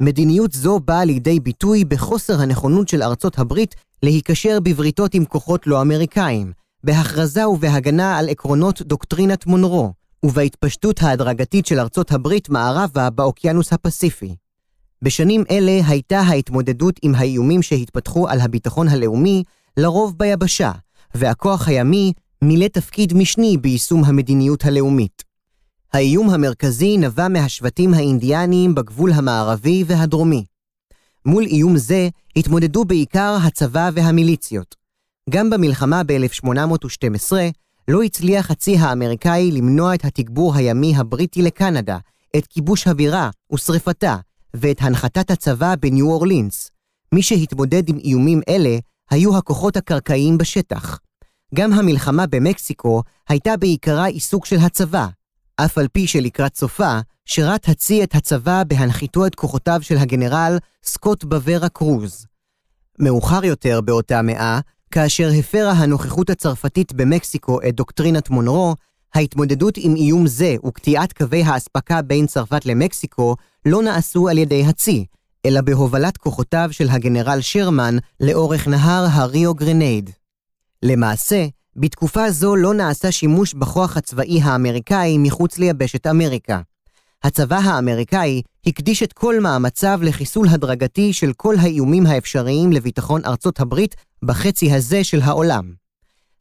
מדיניות 0.00 0.52
זו 0.52 0.80
באה 0.80 1.04
לידי 1.04 1.40
ביטוי 1.40 1.84
בחוסר 1.84 2.40
הנכונות 2.40 2.88
של 2.88 3.02
ארצות 3.02 3.38
הברית 3.38 3.74
להיקשר 4.02 4.58
בבריתות 4.60 5.14
עם 5.14 5.24
כוחות 5.24 5.66
לא 5.66 5.80
אמריקאים, 5.80 6.52
בהכרזה 6.84 7.48
ובהגנה 7.48 8.18
על 8.18 8.28
עקרונות 8.28 8.82
דוקטרינת 8.82 9.46
מונרו, 9.46 9.92
ובהתפשטות 10.24 11.02
ההדרגתית 11.02 11.66
של 11.66 11.80
ארצות 11.80 12.12
הברית 12.12 12.48
מערבה 12.48 13.10
באוקיינוס 13.10 13.72
הפסיפי. 13.72 14.34
בשנים 15.02 15.44
אלה 15.50 15.80
הייתה 15.86 16.20
ההתמודדות 16.20 17.00
עם 17.02 17.14
האיומים 17.14 17.62
שהתפתחו 17.62 18.28
על 18.28 18.40
הביטחון 18.40 18.88
הלאומי 18.88 19.42
לרוב 19.76 20.14
ביבשה, 20.18 20.72
והכוח 21.14 21.68
הימי 21.68 22.12
מילא 22.42 22.68
תפקיד 22.68 23.14
משני 23.14 23.56
ביישום 23.56 24.04
המדיניות 24.04 24.64
הלאומית. 24.64 25.22
האיום 25.92 26.30
המרכזי 26.30 26.96
נבע 26.96 27.28
מהשבטים 27.28 27.94
האינדיאניים 27.94 28.74
בגבול 28.74 29.12
המערבי 29.12 29.84
והדרומי. 29.86 30.44
מול 31.26 31.44
איום 31.44 31.76
זה 31.76 32.08
התמודדו 32.36 32.84
בעיקר 32.84 33.36
הצבא 33.42 33.90
והמיליציות. 33.94 34.74
גם 35.30 35.50
במלחמה 35.50 36.02
ב-1812 36.06 37.32
לא 37.88 38.02
הצליח 38.02 38.50
הצי 38.50 38.76
האמריקאי 38.76 39.50
למנוע 39.50 39.94
את 39.94 40.04
התגבור 40.04 40.54
הימי 40.54 40.96
הבריטי 40.96 41.42
לקנדה, 41.42 41.98
את 42.36 42.46
כיבוש 42.46 42.86
הבירה 42.86 43.30
ושרפתה, 43.52 44.16
ואת 44.54 44.76
הנחתת 44.80 45.30
הצבא 45.30 45.74
בניו 45.80 46.06
אורלינס. 46.10 46.70
מי 47.14 47.22
שהתמודד 47.22 47.88
עם 47.88 47.98
איומים 47.98 48.40
אלה 48.48 48.78
היו 49.10 49.36
הכוחות 49.36 49.76
הקרקעיים 49.76 50.38
בשטח. 50.38 50.98
גם 51.54 51.72
המלחמה 51.72 52.26
במקסיקו 52.26 53.02
הייתה 53.28 53.56
בעיקרה 53.56 54.06
עיסוק 54.06 54.46
של 54.46 54.56
הצבא, 54.56 55.06
אף 55.56 55.78
על 55.78 55.88
פי 55.88 56.06
שלקראת 56.06 56.56
סופה, 56.56 56.98
שירת 57.24 57.68
הצי 57.68 58.04
את 58.04 58.14
הצבא 58.14 58.62
בהנחיתו 58.66 59.26
את 59.26 59.34
כוחותיו 59.34 59.78
של 59.82 59.96
הגנרל 59.96 60.58
סקוט 60.84 61.24
בוורה 61.24 61.68
קרוז. 61.68 62.26
מאוחר 62.98 63.44
יותר 63.44 63.80
באותה 63.80 64.22
מאה, 64.22 64.60
כאשר 64.90 65.30
הפרה 65.38 65.72
הנוכחות 65.72 66.30
הצרפתית 66.30 66.92
במקסיקו 66.92 67.60
את 67.68 67.74
דוקטרינת 67.74 68.30
מונרו, 68.30 68.74
ההתמודדות 69.14 69.74
עם 69.76 69.96
איום 69.96 70.26
זה 70.26 70.56
וקטיעת 70.66 71.12
קווי 71.12 71.42
האספקה 71.42 72.02
בין 72.02 72.26
צרפת 72.26 72.66
למקסיקו 72.66 73.36
לא 73.66 73.82
נעשו 73.82 74.28
על 74.28 74.38
ידי 74.38 74.64
הצי, 74.64 75.06
אלא 75.46 75.60
בהובלת 75.60 76.16
כוחותיו 76.16 76.68
של 76.72 76.88
הגנרל 76.90 77.40
שרמן 77.40 77.96
לאורך 78.20 78.68
נהר 78.68 79.06
הריו 79.10 79.54
גרנדה. 79.54 80.10
למעשה, 80.84 81.46
בתקופה 81.76 82.30
זו 82.30 82.56
לא 82.56 82.74
נעשה 82.74 83.12
שימוש 83.12 83.54
בכוח 83.54 83.96
הצבאי 83.96 84.40
האמריקאי 84.42 85.18
מחוץ 85.18 85.58
ליבשת 85.58 86.06
אמריקה. 86.06 86.60
הצבא 87.22 87.56
האמריקאי 87.56 88.42
הקדיש 88.66 89.02
את 89.02 89.12
כל 89.12 89.40
מאמציו 89.40 89.98
לחיסול 90.02 90.48
הדרגתי 90.48 91.12
של 91.12 91.32
כל 91.36 91.54
האיומים 91.58 92.06
האפשריים 92.06 92.72
לביטחון 92.72 93.20
ארצות 93.24 93.60
הברית 93.60 93.96
בחצי 94.22 94.72
הזה 94.72 95.04
של 95.04 95.20
העולם. 95.22 95.72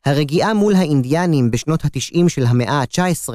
הרגיעה 0.05 0.53
מול 0.53 0.75
האינדיאנים 0.75 1.51
בשנות 1.51 1.85
ה-90 1.85 2.29
של 2.29 2.45
המאה 2.45 2.81
ה-19 2.81 3.33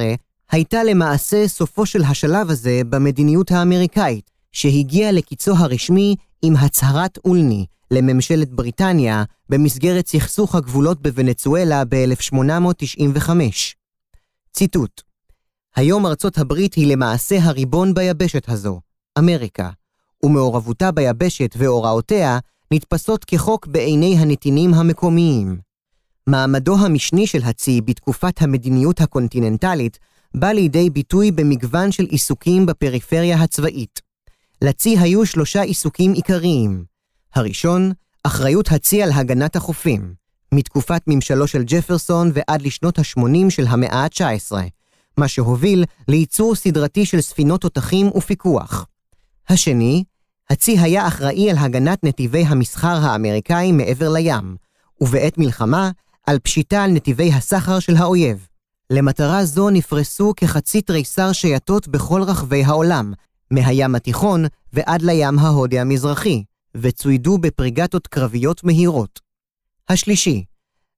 הייתה 0.50 0.84
למעשה 0.84 1.48
סופו 1.48 1.86
של 1.86 2.02
השלב 2.04 2.50
הזה 2.50 2.80
במדיניות 2.88 3.50
האמריקאית, 3.50 4.30
שהגיע 4.52 5.12
לקיצו 5.12 5.54
הרשמי 5.56 6.16
עם 6.42 6.56
הצהרת 6.56 7.18
אולני 7.24 7.66
לממשלת 7.90 8.50
בריטניה 8.50 9.24
במסגרת 9.48 10.06
סכסוך 10.06 10.54
הגבולות 10.54 11.02
בוונצואלה 11.02 11.82
ב-1895. 11.84 13.30
ציטוט: 14.52 15.02
היום 15.76 16.06
ארצות 16.06 16.38
הברית 16.38 16.74
היא 16.74 16.92
למעשה 16.92 17.38
הריבון 17.42 17.94
ביבשת 17.94 18.48
הזו, 18.48 18.80
אמריקה, 19.18 19.70
ומעורבותה 20.22 20.92
ביבשת 20.92 21.54
והוראותיה 21.58 22.38
נתפסות 22.72 23.24
כחוק 23.24 23.66
בעיני 23.66 24.16
הנתינים 24.18 24.74
המקומיים. 24.74 25.58
מעמדו 26.26 26.76
המשני 26.76 27.26
של 27.26 27.42
הצי 27.42 27.80
בתקופת 27.80 28.42
המדיניות 28.42 29.00
הקונטיננטלית 29.00 29.98
בא 30.34 30.48
לידי 30.48 30.90
ביטוי 30.90 31.30
במגוון 31.30 31.92
של 31.92 32.04
עיסוקים 32.04 32.66
בפריפריה 32.66 33.36
הצבאית. 33.36 34.00
לצי 34.62 34.98
היו 34.98 35.26
שלושה 35.26 35.62
עיסוקים 35.62 36.12
עיקריים. 36.12 36.84
הראשון, 37.34 37.92
אחריות 38.24 38.72
הצי 38.72 39.02
על 39.02 39.12
הגנת 39.12 39.56
החופים, 39.56 40.14
מתקופת 40.54 41.02
ממשלו 41.06 41.46
של 41.46 41.62
ג'פרסון 41.66 42.30
ועד 42.34 42.62
לשנות 42.62 42.98
ה-80 42.98 43.50
של 43.50 43.66
המאה 43.66 44.04
ה-19, 44.04 44.52
מה 45.16 45.28
שהוביל 45.28 45.84
לייצור 46.08 46.54
סדרתי 46.54 47.06
של 47.06 47.20
ספינות 47.20 47.60
תותחים 47.60 48.06
ופיקוח. 48.16 48.86
השני, 49.48 50.04
הצי 50.50 50.78
היה 50.78 51.06
אחראי 51.06 51.50
על 51.50 51.56
הגנת 51.58 52.04
נתיבי 52.04 52.44
המסחר 52.44 52.98
האמריקאים 53.02 53.76
מעבר 53.76 54.08
לים, 54.08 54.56
ובעת 55.00 55.38
מלחמה, 55.38 55.90
על 56.26 56.38
פשיטה 56.38 56.84
על 56.84 56.90
נתיבי 56.90 57.32
הסחר 57.32 57.78
של 57.78 57.96
האויב. 57.96 58.46
למטרה 58.90 59.44
זו 59.44 59.70
נפרסו 59.70 60.32
כחצי 60.36 60.82
תריסר 60.82 61.32
שייטות 61.32 61.88
בכל 61.88 62.22
רחבי 62.22 62.64
העולם, 62.64 63.12
מהים 63.50 63.94
התיכון 63.94 64.44
ועד 64.72 65.02
לים 65.02 65.38
ההודי 65.38 65.78
המזרחי, 65.78 66.44
וצוידו 66.76 67.38
בפריגטות 67.38 68.06
קרביות 68.06 68.64
מהירות. 68.64 69.20
השלישי, 69.88 70.44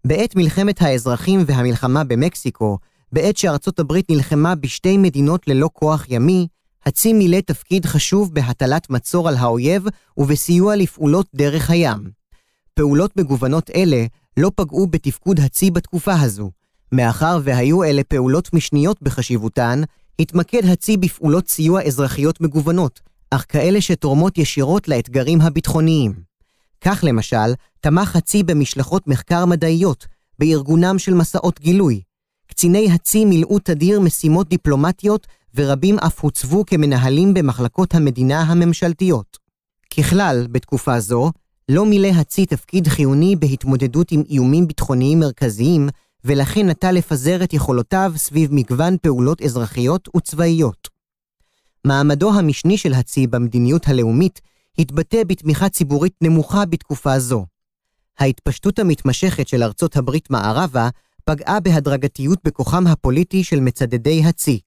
בעת 0.07 0.37
מלחמת 0.37 0.83
האזרחים 0.83 1.41
והמלחמה 1.47 2.05
במקסיקו, 2.05 2.79
בעת 3.13 3.37
שארצות 3.37 3.79
הברית 3.79 4.11
נלחמה 4.11 4.55
בשתי 4.55 4.97
מדינות 4.97 5.49
ללא 5.49 5.71
כוח 5.73 6.07
ימי, 6.09 6.47
הצי 6.87 7.13
מילא 7.13 7.41
תפקיד 7.41 7.85
חשוב 7.87 8.35
בהטלת 8.35 8.91
מצור 8.91 9.29
על 9.29 9.37
האויב 9.37 9.85
ובסיוע 10.17 10.77
לפעולות 10.77 11.27
דרך 11.35 11.71
הים. 11.71 12.11
פעולות 12.75 13.17
מגוונות 13.17 13.71
אלה 13.75 14.07
לא 14.37 14.51
פגעו 14.55 14.87
בתפקוד 14.87 15.41
הצי 15.41 15.71
בתקופה 15.71 16.21
הזו. 16.21 16.51
מאחר 16.93 17.39
והיו 17.45 17.85
אלה 17.85 18.05
פעולות 18.05 18.55
משניות 18.55 19.03
בחשיבותן, 19.03 19.83
התמקד 20.19 20.65
הצי 20.65 20.97
בפעולות 20.97 21.49
סיוע 21.49 21.83
אזרחיות 21.83 22.41
מגוונות, 22.41 23.01
אך 23.31 23.47
כאלה 23.49 23.81
שתורמות 23.81 24.39
ישירות 24.39 24.89
לאתגרים 24.89 25.41
הביטחוניים. 25.41 26.13
כך 26.81 27.05
למשל, 27.07 27.55
תמך 27.81 28.17
הצי 28.17 28.43
במשלחות 28.43 29.07
מחקר 29.07 29.47
מדעיות, 29.47 30.07
בארגונם 30.39 30.99
של 30.99 31.15
מסעות 31.15 31.61
גילוי. 31.61 32.03
קציני 32.47 32.93
הצי 32.93 33.25
מילאו 33.25 33.59
תדיר 33.59 34.01
משימות 34.01 34.49
דיפלומטיות, 34.49 35.27
ורבים 35.55 35.99
אף 35.99 36.21
הוצבו 36.21 36.67
כמנהלים 36.67 37.35
במחלקות 37.35 37.95
המדינה 37.95 38.41
הממשלתיות. 38.43 39.39
ככלל, 39.97 40.47
בתקופה 40.51 41.01
זו, 41.01 41.31
לא 41.69 41.87
מילא 41.87 42.09
הצי 42.09 42.47
תפקיד 42.47 42.89
חיוני 42.89 43.37
בהתמודדות 43.37 44.13
עם 44.13 44.23
איומים 44.31 44.67
ביטחוניים 44.67 45.21
מרכזיים, 45.21 45.89
ולכן 46.25 46.69
נטה 46.69 46.93
לפזר 46.93 47.45
את 47.45 47.53
יכולותיו 47.53 48.13
סביב 48.17 48.55
מגוון 48.55 48.97
פעולות 49.03 49.43
אזרחיות 49.43 50.09
וצבאיות. 50.17 50.90
מעמדו 51.85 52.33
המשני 52.33 52.79
של 52.79 52.95
הצי 52.95 53.27
במדיניות 53.27 53.89
הלאומית 53.89 54.41
התבטא 54.79 55.25
בתמיכה 55.25 55.69
ציבורית 55.69 56.15
נמוכה 56.21 56.65
בתקופה 56.67 57.19
זו. 57.19 57.47
ההתפשטות 58.19 58.79
המתמשכת 58.79 59.49
של 59.49 59.63
ארצות 59.63 59.97
הברית 59.97 60.31
מערבה 60.31 60.89
פגעה 61.25 61.61
בהדרגתיות 61.61 62.39
בכוחם 62.45 62.87
הפוליטי 62.87 63.45
של 63.45 63.61
מצדדי 63.61 64.25
הצי. 64.25 64.61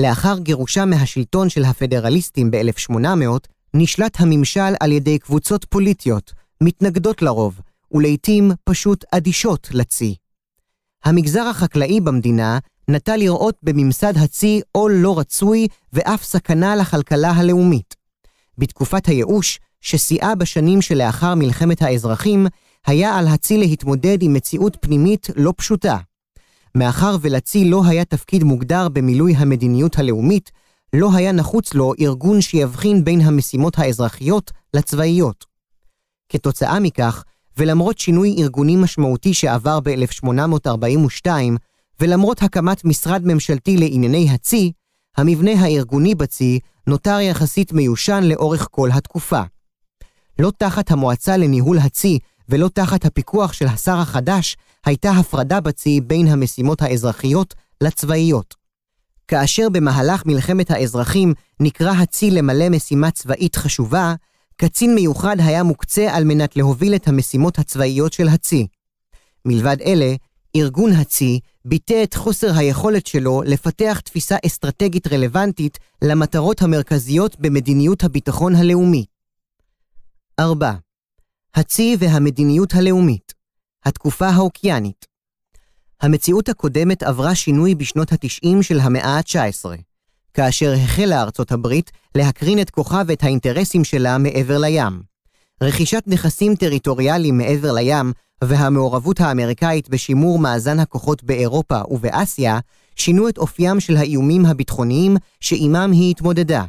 לאחר 0.00 0.38
גירושם 0.38 0.90
מהשלטון 0.90 1.48
של 1.48 1.64
הפדרליסטים 1.64 2.50
ב-1800, 2.50 3.48
נשלט 3.74 4.20
הממשל 4.20 4.74
על 4.80 4.92
ידי 4.92 5.18
קבוצות 5.18 5.64
פוליטיות, 5.64 6.32
מתנגדות 6.60 7.22
לרוב, 7.22 7.60
ולעיתים 7.92 8.50
פשוט 8.64 9.04
אדישות 9.12 9.68
לצי. 9.72 10.14
המגזר 11.04 11.42
החקלאי 11.42 12.00
במדינה 12.00 12.58
נטה 12.88 13.16
לראות 13.16 13.56
בממסד 13.62 14.16
הצי 14.16 14.60
עול 14.72 14.92
לא 14.92 15.18
רצוי 15.18 15.68
ואף 15.92 16.24
סכנה 16.24 16.76
לכלכלה 16.76 17.30
הלאומית. 17.30 17.94
בתקופת 18.58 19.06
הייאוש, 19.06 19.60
ששיאה 19.80 20.34
בשנים 20.34 20.82
שלאחר 20.82 21.34
מלחמת 21.34 21.82
האזרחים, 21.82 22.46
היה 22.86 23.18
על 23.18 23.28
הצי 23.28 23.58
להתמודד 23.58 24.22
עם 24.22 24.32
מציאות 24.32 24.76
פנימית 24.80 25.26
לא 25.36 25.52
פשוטה. 25.56 25.98
מאחר 26.74 27.16
ולצי 27.20 27.64
לא 27.64 27.82
היה 27.86 28.04
תפקיד 28.04 28.44
מוגדר 28.44 28.88
במילוי 28.88 29.34
המדיניות 29.36 29.98
הלאומית, 29.98 30.50
לא 30.92 31.10
היה 31.14 31.32
נחוץ 31.32 31.74
לו 31.74 31.92
ארגון 32.00 32.40
שיבחין 32.40 33.04
בין 33.04 33.20
המשימות 33.20 33.78
האזרחיות 33.78 34.50
לצבאיות. 34.74 35.44
כתוצאה 36.28 36.80
מכך, 36.80 37.24
ולמרות 37.56 37.98
שינוי 37.98 38.36
ארגוני 38.38 38.76
משמעותי 38.76 39.34
שעבר 39.34 39.80
ב-1842, 39.80 41.28
ולמרות 42.00 42.42
הקמת 42.42 42.84
משרד 42.84 43.22
ממשלתי 43.24 43.76
לענייני 43.76 44.30
הצי, 44.30 44.72
המבנה 45.16 45.50
הארגוני 45.50 46.14
בצי 46.14 46.60
נותר 46.86 47.20
יחסית 47.20 47.72
מיושן 47.72 48.22
לאורך 48.22 48.68
כל 48.70 48.90
התקופה. 48.92 49.42
לא 50.38 50.52
תחת 50.58 50.90
המועצה 50.90 51.36
לניהול 51.36 51.78
הצי 51.78 52.18
ולא 52.48 52.68
תחת 52.68 53.04
הפיקוח 53.04 53.52
של 53.52 53.66
השר 53.66 53.96
החדש, 53.96 54.56
הייתה 54.86 55.10
הפרדה 55.10 55.60
בצי 55.60 56.00
בין 56.00 56.26
המשימות 56.26 56.82
האזרחיות 56.82 57.54
לצבאיות. 57.80 58.54
כאשר 59.28 59.68
במהלך 59.68 60.26
מלחמת 60.26 60.70
האזרחים 60.70 61.34
נקרא 61.60 61.92
הצי 61.92 62.30
למלא 62.30 62.68
משימה 62.68 63.10
צבאית 63.10 63.56
חשובה, 63.56 64.14
קצין 64.56 64.94
מיוחד 64.94 65.36
היה 65.40 65.62
מוקצה 65.62 66.16
על 66.16 66.24
מנת 66.24 66.56
להוביל 66.56 66.94
את 66.94 67.08
המשימות 67.08 67.58
הצבאיות 67.58 68.12
של 68.12 68.28
הצי. 68.28 68.66
מלבד 69.44 69.76
אלה, 69.80 70.14
ארגון 70.56 70.92
הצי 70.92 71.40
ביטא 71.64 72.02
את 72.04 72.14
חוסר 72.14 72.52
היכולת 72.56 73.06
שלו 73.06 73.42
לפתח 73.46 74.00
תפיסה 74.04 74.36
אסטרטגית 74.46 75.06
רלוונטית 75.06 75.78
למטרות 76.04 76.62
המרכזיות 76.62 77.36
במדיניות 77.40 78.04
הביטחון 78.04 78.54
הלאומי. 78.54 79.04
4. 80.40 80.72
הצי 81.54 81.96
והמדיניות 81.98 82.74
הלאומית 82.74 83.34
התקופה 83.84 84.28
האוקיינית 84.28 85.06
המציאות 86.00 86.48
הקודמת 86.48 87.02
עברה 87.02 87.34
שינוי 87.34 87.74
בשנות 87.74 88.12
ה-90 88.12 88.62
של 88.62 88.80
המאה 88.80 89.16
ה-19, 89.16 89.64
כאשר 90.34 90.72
החלה 90.84 91.22
ארצות 91.22 91.52
הברית 91.52 91.90
להקרין 92.14 92.60
את 92.60 92.70
כוחה 92.70 93.02
ואת 93.06 93.22
האינטרסים 93.22 93.84
שלה 93.84 94.18
מעבר 94.18 94.58
לים. 94.58 95.02
רכישת 95.62 96.02
נכסים 96.06 96.54
טריטוריאליים 96.54 97.38
מעבר 97.38 97.72
לים 97.72 98.12
והמעורבות 98.44 99.20
האמריקאית 99.20 99.88
בשימור 99.88 100.38
מאזן 100.38 100.80
הכוחות 100.80 101.24
באירופה 101.24 101.80
ובאסיה 101.90 102.58
שינו 102.96 103.28
את 103.28 103.38
אופיים 103.38 103.80
של 103.80 103.96
האיומים 103.96 104.46
הביטחוניים 104.46 105.16
שעימם 105.40 105.90
היא 105.92 106.10
התמודדה. 106.10 106.64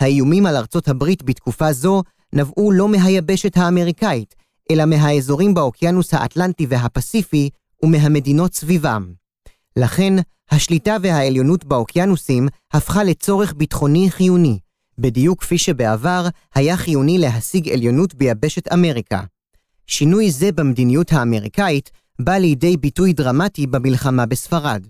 האיומים 0.00 0.46
על 0.46 0.56
ארצות 0.56 0.88
הברית 0.88 1.22
בתקופה 1.22 1.72
זו 1.72 2.02
נבעו 2.32 2.72
לא 2.72 2.88
מהיבשת 2.88 3.56
האמריקאית, 3.56 4.34
אלא 4.70 4.84
מהאזורים 4.84 5.54
באוקיינוס 5.54 6.14
האטלנטי 6.14 6.66
והפסיפי 6.68 7.50
ומהמדינות 7.82 8.54
סביבם. 8.54 9.12
לכן, 9.76 10.14
השליטה 10.50 10.96
והעליונות 11.02 11.64
באוקיינוסים 11.64 12.48
הפכה 12.72 13.04
לצורך 13.04 13.54
ביטחוני 13.56 14.10
חיוני, 14.10 14.58
בדיוק 14.98 15.40
כפי 15.40 15.58
שבעבר 15.58 16.28
היה 16.54 16.76
חיוני 16.76 17.18
להשיג 17.18 17.68
עליונות 17.68 18.14
ביבשת 18.14 18.72
אמריקה. 18.72 19.20
שינוי 19.86 20.30
זה 20.30 20.52
במדיניות 20.52 21.12
האמריקאית 21.12 21.90
בא 22.18 22.32
לידי 22.32 22.76
ביטוי 22.76 23.12
דרמטי 23.12 23.66
במלחמה 23.66 24.26
בספרד. 24.26 24.86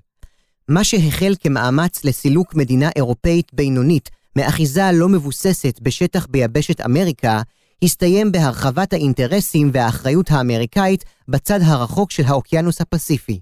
מה 0.69 0.85
שהחל 0.85 1.35
כמאמץ 1.41 2.05
לסילוק 2.05 2.55
מדינה 2.55 2.91
אירופאית 2.97 3.55
בינונית 3.55 4.11
מאחיזה 4.37 4.83
לא 4.93 5.09
מבוססת 5.09 5.81
בשטח 5.83 6.27
ביבשת 6.31 6.81
אמריקה, 6.81 7.43
הסתיים 7.83 8.33
בהרחבת 8.33 8.93
האינטרסים 8.93 9.71
והאחריות 9.73 10.31
האמריקאית 10.31 11.05
בצד 11.29 11.61
הרחוק 11.63 12.11
של 12.11 12.23
האוקיינוס 12.27 12.81
הפסיפי. 12.81 13.41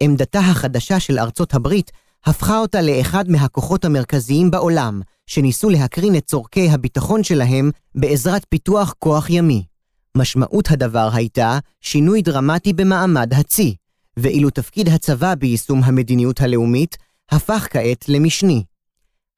עמדתה 0.00 0.38
החדשה 0.38 1.00
של 1.00 1.18
ארצות 1.18 1.54
הברית 1.54 1.90
הפכה 2.26 2.58
אותה 2.58 2.82
לאחד 2.82 3.30
מהכוחות 3.30 3.84
המרכזיים 3.84 4.50
בעולם, 4.50 5.00
שניסו 5.26 5.70
להקרין 5.70 6.16
את 6.16 6.26
צורכי 6.26 6.70
הביטחון 6.70 7.22
שלהם 7.22 7.70
בעזרת 7.94 8.46
פיתוח 8.48 8.94
כוח 8.98 9.30
ימי. 9.30 9.64
משמעות 10.16 10.70
הדבר 10.70 11.08
הייתה 11.12 11.58
שינוי 11.80 12.22
דרמטי 12.22 12.72
במעמד 12.72 13.34
הצי, 13.34 13.74
ואילו 14.16 14.50
תפקיד 14.50 14.88
הצבא 14.88 15.34
ביישום 15.34 15.84
המדיניות 15.84 16.40
הלאומית 16.40 16.96
הפך 17.30 17.68
כעת 17.70 18.08
למשני. 18.08 18.64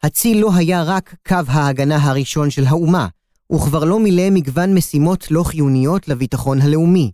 הצי 0.03 0.41
לא 0.41 0.51
היה 0.55 0.83
רק 0.83 1.15
קו 1.29 1.37
ההגנה 1.49 1.97
הראשון 1.97 2.51
של 2.51 2.65
האומה, 2.65 3.07
וכבר 3.53 3.85
לא 3.85 4.01
מילא 4.01 4.31
מגוון 4.31 4.75
משימות 4.75 5.31
לא 5.31 5.43
חיוניות 5.43 6.09
לביטחון 6.09 6.61
הלאומי. 6.61 7.11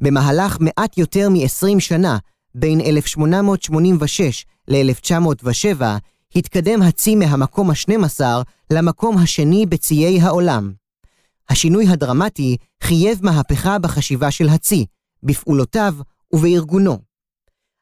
במהלך 0.00 0.56
מעט 0.60 0.98
יותר 0.98 1.28
מ-20 1.28 1.80
שנה, 1.80 2.18
בין 2.54 2.80
1886 2.80 4.44
ל-1907, 4.68 5.82
התקדם 6.36 6.82
הצי 6.82 7.14
מהמקום 7.14 7.70
ה-12 7.70 8.20
למקום 8.72 9.18
השני 9.18 9.66
בציי 9.66 10.20
העולם. 10.20 10.81
השינוי 11.48 11.88
הדרמטי 11.88 12.56
חייב 12.82 13.18
מהפכה 13.22 13.78
בחשיבה 13.78 14.30
של 14.30 14.48
הצי, 14.48 14.86
בפעולותיו 15.22 15.94
ובארגונו. 16.32 16.98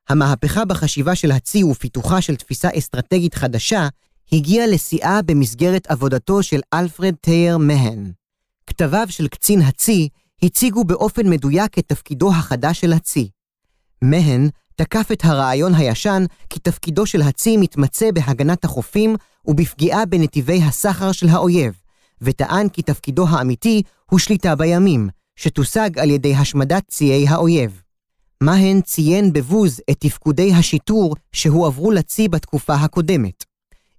המהפכה 0.09 0.65
בחשיבה 0.65 1.15
של 1.15 1.31
הצי 1.31 1.65
ופיתוחה 1.65 2.21
של 2.21 2.37
תפיסה 2.37 2.69
אסטרטגית 2.79 3.35
חדשה 3.35 3.89
הגיעה 4.33 4.67
לשיאה 4.67 5.23
במסגרת 5.23 5.87
עבודתו 5.87 6.43
של 6.43 6.61
אלפרד 6.75 7.15
טייר 7.21 7.59
מהן. 7.59 8.13
כתביו 8.67 9.07
של 9.11 9.29
קצין 9.29 9.63
הצי 9.63 10.09
הציגו 10.43 10.85
באופן 10.85 11.31
מדויק 11.31 11.79
את 11.79 11.85
תפקידו 11.87 12.31
החדש 12.31 12.81
של 12.81 12.93
הצי. 12.93 13.29
מהן 14.03 14.49
תקף 14.77 15.09
את 15.13 15.25
הרעיון 15.25 15.75
הישן 15.75 16.25
כי 16.51 16.61
תפקידו 16.61 17.07
של 17.07 17.23
הצי 17.23 17.57
מתמצא 17.57 18.11
בהגנת 18.15 18.65
החופים 18.65 19.17
ובפגיעה 19.47 20.07
בנתיבי 20.07 20.63
הסחר 20.63 21.13
של 21.13 21.29
האויב, 21.29 21.80
וטען 22.23 22.69
כי 22.69 22.83
תפקידו 22.83 23.29
האמיתי 23.29 23.83
הוא 24.11 24.19
שליטה 24.19 24.55
בימים, 24.55 25.09
שתושג 25.37 25.99
על 25.99 26.11
ידי 26.11 26.35
השמדת 26.35 26.83
ציי 26.89 27.29
האויב. 27.29 27.83
מהן 28.43 28.81
ציין 28.81 29.33
בבוז 29.33 29.81
את 29.91 29.97
תפקודי 30.01 30.55
השיטור 30.55 31.17
שהועברו 31.33 31.91
לצי 31.91 32.29
בתקופה 32.29 32.75
הקודמת. 32.75 33.45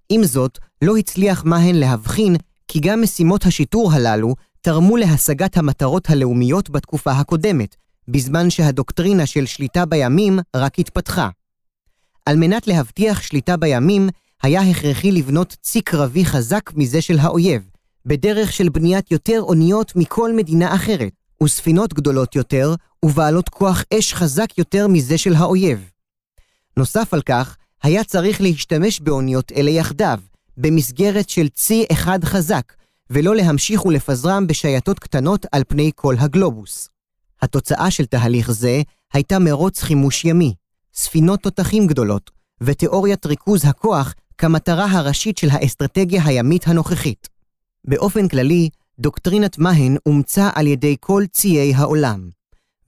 עם 0.08 0.24
זאת, 0.24 0.58
לא 0.82 0.96
הצליח 0.96 1.44
מהן 1.44 1.74
להבחין 1.74 2.36
כי 2.68 2.80
גם 2.80 3.02
משימות 3.02 3.46
השיטור 3.46 3.92
הללו 3.92 4.34
תרמו 4.60 4.96
להשגת 4.96 5.56
המטרות 5.56 6.10
הלאומיות 6.10 6.70
בתקופה 6.70 7.12
הקודמת, 7.12 7.76
בזמן 8.08 8.50
שהדוקטרינה 8.50 9.26
של 9.26 9.46
שליטה 9.46 9.86
בימים 9.86 10.38
רק 10.56 10.78
התפתחה. 10.78 11.28
על 12.26 12.36
מנת 12.36 12.66
להבטיח 12.66 13.22
שליטה 13.22 13.56
בימים, 13.56 14.08
היה 14.42 14.60
הכרחי 14.60 15.12
לבנות 15.12 15.56
צי 15.62 15.80
קרבי 15.80 16.24
חזק 16.24 16.70
מזה 16.74 17.02
של 17.02 17.18
האויב, 17.18 17.70
בדרך 18.06 18.52
של 18.52 18.68
בניית 18.68 19.10
יותר 19.10 19.40
אוניות 19.40 19.96
מכל 19.96 20.32
מדינה 20.36 20.74
אחרת, 20.74 21.12
וספינות 21.42 21.94
גדולות 21.94 22.36
יותר, 22.36 22.74
ובעלות 23.04 23.48
כוח 23.48 23.84
אש 23.94 24.14
חזק 24.14 24.58
יותר 24.58 24.88
מזה 24.88 25.18
של 25.18 25.34
האויב. 25.34 25.90
נוסף 26.76 27.14
על 27.14 27.22
כך, 27.22 27.56
היה 27.82 28.04
צריך 28.04 28.40
להשתמש 28.40 29.00
באוניות 29.00 29.52
אלה 29.52 29.70
יחדיו, 29.70 30.20
במסגרת 30.56 31.28
של 31.28 31.48
צי 31.48 31.84
אחד 31.92 32.24
חזק, 32.24 32.72
ולא 33.10 33.36
להמשיך 33.36 33.86
ולפזרם 33.86 34.46
בשייטות 34.46 34.98
קטנות 34.98 35.46
על 35.52 35.62
פני 35.68 35.90
כל 35.94 36.14
הגלובוס. 36.18 36.88
התוצאה 37.42 37.90
של 37.90 38.06
תהליך 38.06 38.50
זה 38.50 38.82
הייתה 39.12 39.38
מרוץ 39.38 39.82
חימוש 39.82 40.24
ימי, 40.24 40.54
ספינות 40.94 41.40
תותחים 41.40 41.86
גדולות, 41.86 42.30
ותיאוריית 42.60 43.26
ריכוז 43.26 43.64
הכוח 43.64 44.14
כמטרה 44.38 44.86
הראשית 44.90 45.38
של 45.38 45.48
האסטרטגיה 45.50 46.22
הימית 46.24 46.68
הנוכחית. 46.68 47.31
באופן 47.86 48.28
כללי, 48.28 48.68
דוקטרינת 48.98 49.58
מהן 49.58 49.96
אומצה 50.06 50.50
על 50.54 50.66
ידי 50.66 50.96
כל 51.00 51.24
ציי 51.32 51.74
העולם, 51.74 52.30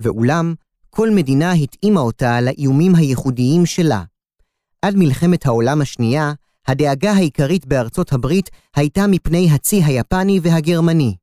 ואולם, 0.01 0.55
כל 0.91 1.11
מדינה 1.11 1.53
התאימה 1.53 2.01
אותה 2.01 2.41
לאיומים 2.41 2.95
הייחודיים 2.95 3.67
שלה. 3.67 4.03
עד 4.83 4.95
מלחמת 4.97 5.47
העולם 5.47 5.81
השנייה, 5.81 6.33
הדאגה 6.67 7.13
העיקרית 7.13 7.67
בארצות 7.67 8.13
הברית 8.13 8.51
הייתה 8.77 9.07
מפני 9.07 9.51
הצי 9.51 9.83
היפני 9.85 10.41
והגרמני. 10.43 11.17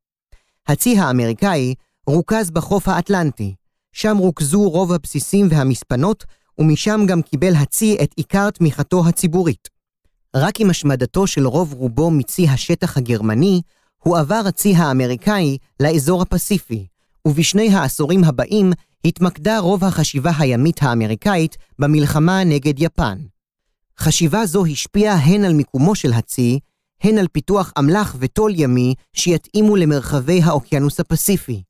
הצי 0.67 0.97
האמריקאי 0.97 1.73
רוכז 2.07 2.51
בחוף 2.51 2.87
האטלנטי, 2.87 3.55
שם 3.93 4.17
רוכזו 4.17 4.69
רוב 4.69 4.93
הבסיסים 4.93 5.47
והמספנות, 5.51 6.25
ומשם 6.59 7.01
גם 7.07 7.21
קיבל 7.21 7.55
הצי 7.55 7.97
את 8.03 8.13
עיקר 8.15 8.49
תמיכתו 8.49 9.07
הציבורית. 9.07 9.67
רק 10.35 10.59
עם 10.59 10.69
השמדתו 10.69 11.27
של 11.27 11.47
רוב 11.47 11.73
רובו 11.73 12.11
מצי 12.11 12.47
השטח 12.47 12.97
הגרמני, 12.97 13.61
הועבר 13.97 14.41
הצי 14.47 14.75
האמריקאי 14.75 15.57
לאזור 15.79 16.21
הפסיפי, 16.21 16.87
ובשני 17.27 17.73
העשורים 17.73 18.23
הבאים 18.23 18.71
התמקדה 19.05 19.59
רוב 19.59 19.83
החשיבה 19.83 20.31
הימית 20.39 20.83
האמריקאית 20.83 21.57
במלחמה 21.79 22.43
נגד 22.43 22.73
יפן. 22.77 23.17
חשיבה 23.99 24.45
זו 24.45 24.65
השפיעה 24.65 25.15
הן 25.15 25.45
על 25.45 25.53
מיקומו 25.53 25.95
של 25.95 26.13
הצי, 26.13 26.59
הן 27.03 27.17
על 27.17 27.27
פיתוח 27.27 27.73
אמל"ח 27.79 28.15
וטול 28.19 28.51
ימי 28.55 28.93
שיתאימו 29.13 29.75
למרחבי 29.75 30.41
האוקיינוס 30.41 30.99
הפסיפי. 30.99 31.63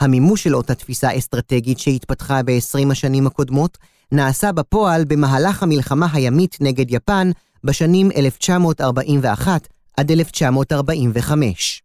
המימוש 0.00 0.44
של 0.44 0.56
אותה 0.56 0.74
תפיסה 0.74 1.18
אסטרטגית 1.18 1.78
שהתפתחה 1.78 2.42
ב-20 2.42 2.90
השנים 2.90 3.26
הקודמות, 3.26 3.78
נעשה 4.12 4.52
בפועל 4.52 5.04
במהלך 5.04 5.62
המלחמה 5.62 6.06
הימית 6.12 6.56
נגד 6.60 6.90
יפן 6.90 7.30
בשנים 7.64 8.10
1941 8.16 9.68
עד 9.96 10.10
1945. 10.10 11.82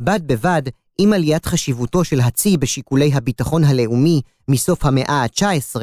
בד 0.00 0.20
בבד, 0.26 0.62
עם 0.98 1.12
עליית 1.12 1.46
חשיבותו 1.46 2.04
של 2.04 2.20
הצי 2.20 2.56
בשיקולי 2.56 3.12
הביטחון 3.14 3.64
הלאומי 3.64 4.20
מסוף 4.48 4.84
המאה 4.84 5.12
ה-19, 5.12 5.80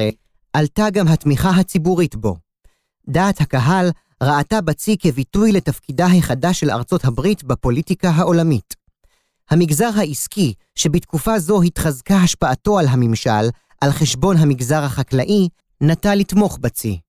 עלתה 0.53 0.89
גם 0.89 1.07
התמיכה 1.07 1.49
הציבורית 1.49 2.15
בו. 2.15 2.37
דעת 3.09 3.41
הקהל 3.41 3.89
ראתה 4.23 4.61
בצי 4.61 4.97
כביטוי 4.99 5.51
לתפקידה 5.51 6.05
החדש 6.05 6.59
של 6.59 6.71
ארצות 6.71 7.05
הברית 7.05 7.43
בפוליטיקה 7.43 8.09
העולמית. 8.09 8.75
המגזר 9.49 9.89
העסקי, 9.95 10.53
שבתקופה 10.75 11.39
זו 11.39 11.61
התחזקה 11.61 12.15
השפעתו 12.15 12.79
על 12.79 12.87
הממשל, 12.87 13.49
על 13.81 13.91
חשבון 13.91 14.37
המגזר 14.37 14.83
החקלאי, 14.83 15.47
נטה 15.81 16.15
לתמוך 16.15 16.57
בצי. 16.61 16.99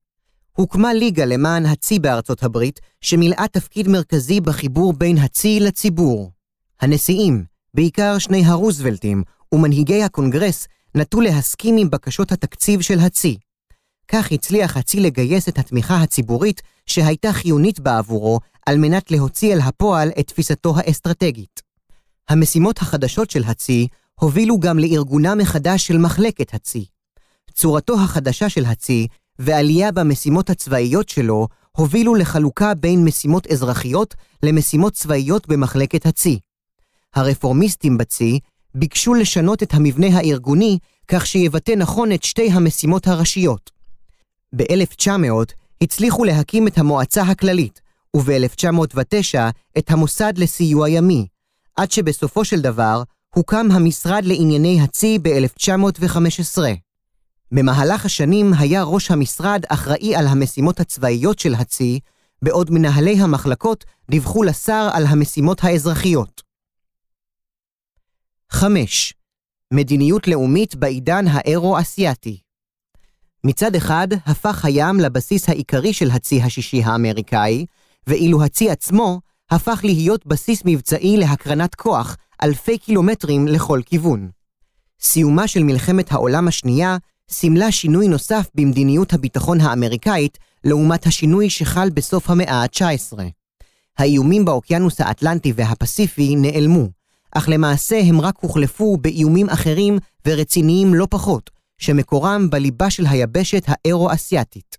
הוקמה 0.61 0.95
ליגה 0.95 1.25
למען 1.25 1.67
הצי 1.67 1.99
בארצות 1.99 2.43
הברית, 2.43 2.81
שמילאה 3.01 3.45
תפקיד 3.53 3.89
מרכזי 3.89 4.41
בחיבור 4.41 4.93
בין 4.93 5.19
הצי 5.19 5.61
לציבור. 5.61 6.31
הנשיאים, 6.81 7.45
בעיקר 7.75 8.19
שני 8.19 8.45
הרוזוולטים, 8.45 9.23
ומנהיגי 9.53 10.03
הקונגרס, 10.03 10.67
נטו 10.95 11.21
להסכים 11.21 11.77
עם 11.77 11.91
בקשות 11.91 12.33
התקציב 12.33 12.81
של 12.81 12.99
הצי. 12.99 13.39
כך 14.09 14.33
הצליח 14.33 14.77
הצי 14.77 15.01
לגייס 15.01 15.49
את 15.49 15.59
התמיכה 15.59 16.03
הציבורית 16.03 16.63
שהייתה 16.87 17.33
חיונית 17.33 17.81
בעבורו 17.81 18.41
על 18.67 18.77
מנת 18.77 19.11
להוציא 19.11 19.55
אל 19.55 19.61
הפועל 19.61 20.11
את 20.21 20.27
תפיסתו 20.27 20.75
האסטרטגית. 20.77 21.63
המשימות 22.29 22.79
החדשות 22.79 23.31
של 23.31 23.45
הצי 23.45 23.89
הובילו 24.21 24.59
גם 24.59 24.79
לארגונה 24.79 25.35
מחדש 25.35 25.87
של 25.87 25.99
מחלקת 25.99 26.55
הצי. 26.55 26.85
צורתו 27.55 27.95
החדשה 27.95 28.49
של 28.49 28.65
הצי 28.65 29.07
ועלייה 29.39 29.93
במשימות 29.93 30.51
הצבאיות 30.51 31.09
שלו 31.09 31.49
הובילו 31.77 32.15
לחלוקה 32.15 32.75
בין 32.75 33.05
משימות 33.05 33.47
אזרחיות 33.47 34.15
למשימות 34.43 34.93
צבאיות 34.93 35.49
במחלקת 35.49 36.07
הצי. 36.07 36.39
הרפורמיסטים 37.15 37.99
בצי 37.99 38.39
ביקשו 38.75 39.15
לשנות 39.15 39.63
את 39.63 39.75
המבנה 39.75 40.07
הארגוני 40.13 40.79
כך 41.09 41.27
שיבטא 41.27 41.73
נכון 41.73 42.13
את 42.13 42.23
שתי 42.23 42.51
המשימות 42.51 43.07
הראשיות. 43.07 43.71
ב-1900 44.57 45.53
הצליחו 45.83 46.25
להקים 46.25 46.67
את 46.69 46.79
המועצה 46.79 47.23
הכללית, 47.23 47.81
וב-1909 48.17 49.39
את 49.79 49.91
המוסד 49.91 50.33
לסיוע 50.37 50.89
ימי, 50.89 51.27
עד 51.77 51.91
שבסופו 51.91 52.45
של 52.45 52.61
דבר 52.61 53.03
הוקם 53.35 53.69
המשרד 53.71 54.25
לענייני 54.25 54.81
הצי 54.81 55.19
ב-1915. 55.23 56.59
במהלך 57.53 58.05
השנים 58.05 58.53
היה 58.59 58.83
ראש 58.83 59.11
המשרד 59.11 59.63
אחראי 59.69 60.17
על 60.17 60.27
המשימות 60.27 60.81
הצבאיות 60.81 61.39
של 61.39 61.55
הצי, 61.55 62.01
בעוד 62.43 62.71
מנהלי 62.71 63.21
המחלקות 63.21 63.85
דיווחו 64.11 64.43
לשר 64.43 64.89
על 64.93 65.07
המשימות 65.07 65.65
האזרחיות. 65.65 66.43
5. 68.51 69.15
מדיניות 69.73 70.29
לאומית 70.29 70.75
בעידן 70.75 71.25
האירו-אסייתי 71.29 72.41
מצד 73.45 73.75
אחד, 73.75 74.09
הפך 74.27 74.65
הים 74.65 75.01
לבסיס 75.01 75.49
העיקרי 75.49 75.93
של 75.93 76.11
הצי 76.11 76.43
השישי 76.43 76.83
האמריקאי, 76.85 77.67
ואילו 78.07 78.45
הצי 78.45 78.71
עצמו 78.71 79.21
הפך 79.51 79.81
להיות 79.85 80.27
בסיס 80.27 80.63
מבצעי 80.65 81.17
להקרנת 81.17 81.75
כוח 81.75 82.17
אלפי 82.43 82.79
קילומטרים 82.79 83.49
לכל 83.49 83.81
כיוון. 83.87 84.31
סיומה 85.01 85.49
של 85.49 85.63
מלחמת 85.63 86.13
העולם 86.13 86.49
השנייה 86.49 86.97
סימלה 87.31 87.73
שינוי 87.73 88.09
נוסף 88.09 88.49
במדיניות 88.55 89.13
הביטחון 89.13 89.61
האמריקאית 89.61 90.39
לעומת 90.65 91.07
השינוי 91.07 91.51
שחל 91.51 91.91
בסוף 91.91 92.31
המאה 92.31 92.63
ה-19. 92.63 93.19
האיומים 93.99 94.45
באוקיינוס 94.45 95.01
האטלנטי 95.01 95.53
והפסיפי 95.57 96.37
נעלמו, 96.37 96.89
אך 97.33 97.49
למעשה 97.49 98.01
הם 98.01 98.21
רק 98.21 98.35
הוחלפו 98.41 98.97
באיומים 98.97 99.49
אחרים 99.49 99.99
ורציניים 100.27 100.95
לא 100.95 101.07
פחות, 101.11 101.51
שמקורם 101.79 102.51
בליבה 102.51 102.91
של 102.91 103.07
היבשת 103.07 103.63
האירו-אסייתית. 103.67 104.77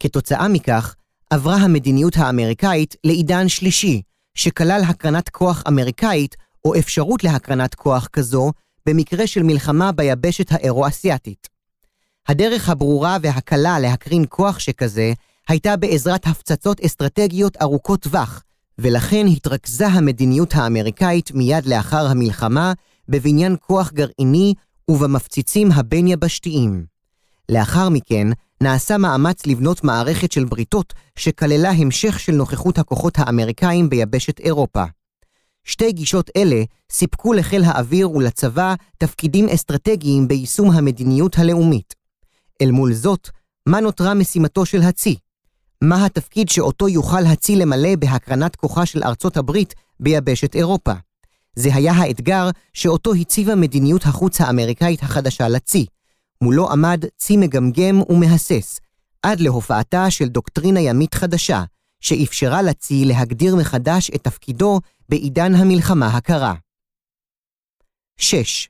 כתוצאה 0.00 0.48
מכך, 0.48 0.94
עברה 1.30 1.56
המדיניות 1.56 2.16
האמריקאית 2.16 2.96
לעידן 3.04 3.48
שלישי, 3.48 4.02
שכלל 4.34 4.82
הקרנת 4.88 5.28
כוח 5.28 5.62
אמריקאית 5.68 6.36
או 6.64 6.74
אפשרות 6.78 7.24
להקרנת 7.24 7.74
כוח 7.74 8.08
כזו 8.12 8.52
במקרה 8.86 9.26
של 9.26 9.42
מלחמה 9.42 9.92
ביבשת 9.92 10.52
האירו-אסייתית. 10.52 11.51
הדרך 12.28 12.68
הברורה 12.68 13.16
והקלה 13.22 13.78
להקרין 13.78 14.24
כוח 14.28 14.58
שכזה 14.58 15.12
הייתה 15.48 15.76
בעזרת 15.76 16.26
הפצצות 16.26 16.80
אסטרטגיות 16.80 17.56
ארוכות 17.62 18.00
טווח, 18.02 18.42
ולכן 18.78 19.26
התרכזה 19.26 19.86
המדיניות 19.86 20.54
האמריקאית 20.54 21.30
מיד 21.34 21.66
לאחר 21.66 22.06
המלחמה 22.06 22.72
בבניין 23.08 23.56
כוח 23.60 23.92
גרעיני 23.92 24.54
ובמפציצים 24.90 25.72
הבין-יבשתיים. 25.72 26.84
לאחר 27.48 27.88
מכן, 27.88 28.28
נעשה 28.60 28.98
מאמץ 28.98 29.46
לבנות 29.46 29.84
מערכת 29.84 30.32
של 30.32 30.44
בריתות 30.44 30.92
שכללה 31.16 31.70
המשך 31.70 32.20
של 32.20 32.32
נוכחות 32.32 32.78
הכוחות 32.78 33.18
האמריקאים 33.18 33.90
ביבשת 33.90 34.40
אירופה. 34.40 34.84
שתי 35.64 35.92
גישות 35.92 36.30
אלה 36.36 36.62
סיפקו 36.92 37.32
לחיל 37.32 37.64
האוויר 37.64 38.10
ולצבא 38.10 38.74
תפקידים 38.98 39.48
אסטרטגיים 39.48 40.28
ביישום 40.28 40.70
המדיניות 40.70 41.38
הלאומית. 41.38 42.01
אל 42.62 42.70
מול 42.70 42.92
זאת, 42.92 43.28
מה 43.66 43.80
נותרה 43.80 44.14
משימתו 44.14 44.66
של 44.66 44.82
הצי? 44.82 45.16
מה 45.84 46.06
התפקיד 46.06 46.48
שאותו 46.48 46.88
יוכל 46.88 47.26
הצי 47.26 47.56
למלא 47.56 47.96
בהקרנת 47.96 48.56
כוחה 48.56 48.86
של 48.86 49.02
ארצות 49.02 49.36
הברית 49.36 49.74
ביבשת 50.00 50.54
אירופה? 50.54 50.92
זה 51.56 51.74
היה 51.74 51.92
האתגר 51.92 52.50
שאותו 52.72 53.14
הציבה 53.14 53.54
מדיניות 53.54 54.02
החוץ 54.02 54.40
האמריקאית 54.40 55.02
החדשה 55.02 55.48
לצי. 55.48 55.86
מולו 56.42 56.70
עמד 56.70 57.04
צי 57.16 57.36
מגמגם 57.36 58.02
ומהסס, 58.08 58.80
עד 59.22 59.40
להופעתה 59.40 60.10
של 60.10 60.28
דוקטרינה 60.28 60.80
ימית 60.80 61.14
חדשה, 61.14 61.62
שאפשרה 62.00 62.62
לצי 62.62 63.04
להגדיר 63.04 63.56
מחדש 63.56 64.10
את 64.14 64.24
תפקידו 64.24 64.80
בעידן 65.08 65.54
המלחמה 65.54 66.06
הקרה. 66.06 66.54
6. 68.16 68.68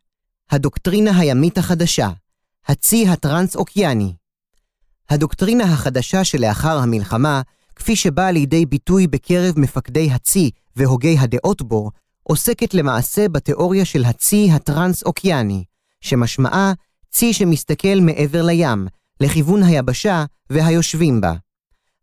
הדוקטרינה 0.51 1.19
הימית 1.19 1.59
החדשה, 1.59 2.09
הצי 2.67 3.09
הטרנס-אוקיאני. 3.09 4.15
הדוקטרינה 5.11 5.65
החדשה 5.65 6.25
שלאחר 6.25 6.79
המלחמה, 6.79 7.43
כפי 7.77 7.97
שבאה 7.97 8.31
לידי 8.31 8.67
ביטוי 8.67 9.07
בקרב 9.07 9.59
מפקדי 9.59 10.11
הצי 10.11 10.51
והוגי 10.77 11.19
הדעות 11.19 11.63
בו, 11.63 11.91
עוסקת 12.23 12.75
למעשה 12.75 13.29
בתיאוריה 13.29 13.85
של 13.85 14.05
הצי 14.05 14.49
הטרנס-אוקיאני, 14.53 15.65
שמשמעה 16.01 16.73
צי 17.11 17.33
שמסתכל 17.33 18.01
מעבר 18.01 18.43
לים, 18.43 18.87
לכיוון 19.21 19.63
היבשה 19.63 20.25
והיושבים 20.51 21.21
בה. 21.21 21.35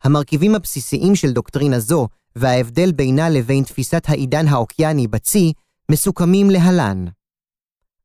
המרכיבים 0.04 0.56
הבסיסיים 0.56 1.16
של 1.16 1.32
דוקטרינה 1.32 1.80
זו 1.80 2.08
וההבדל 2.36 2.92
בינה 2.92 3.30
לבין 3.30 3.64
תפיסת 3.64 4.04
העידן 4.08 4.48
האוקיאני 4.48 5.08
בצי 5.08 5.54
מסוכמים 5.92 6.50
להלן. 6.50 7.06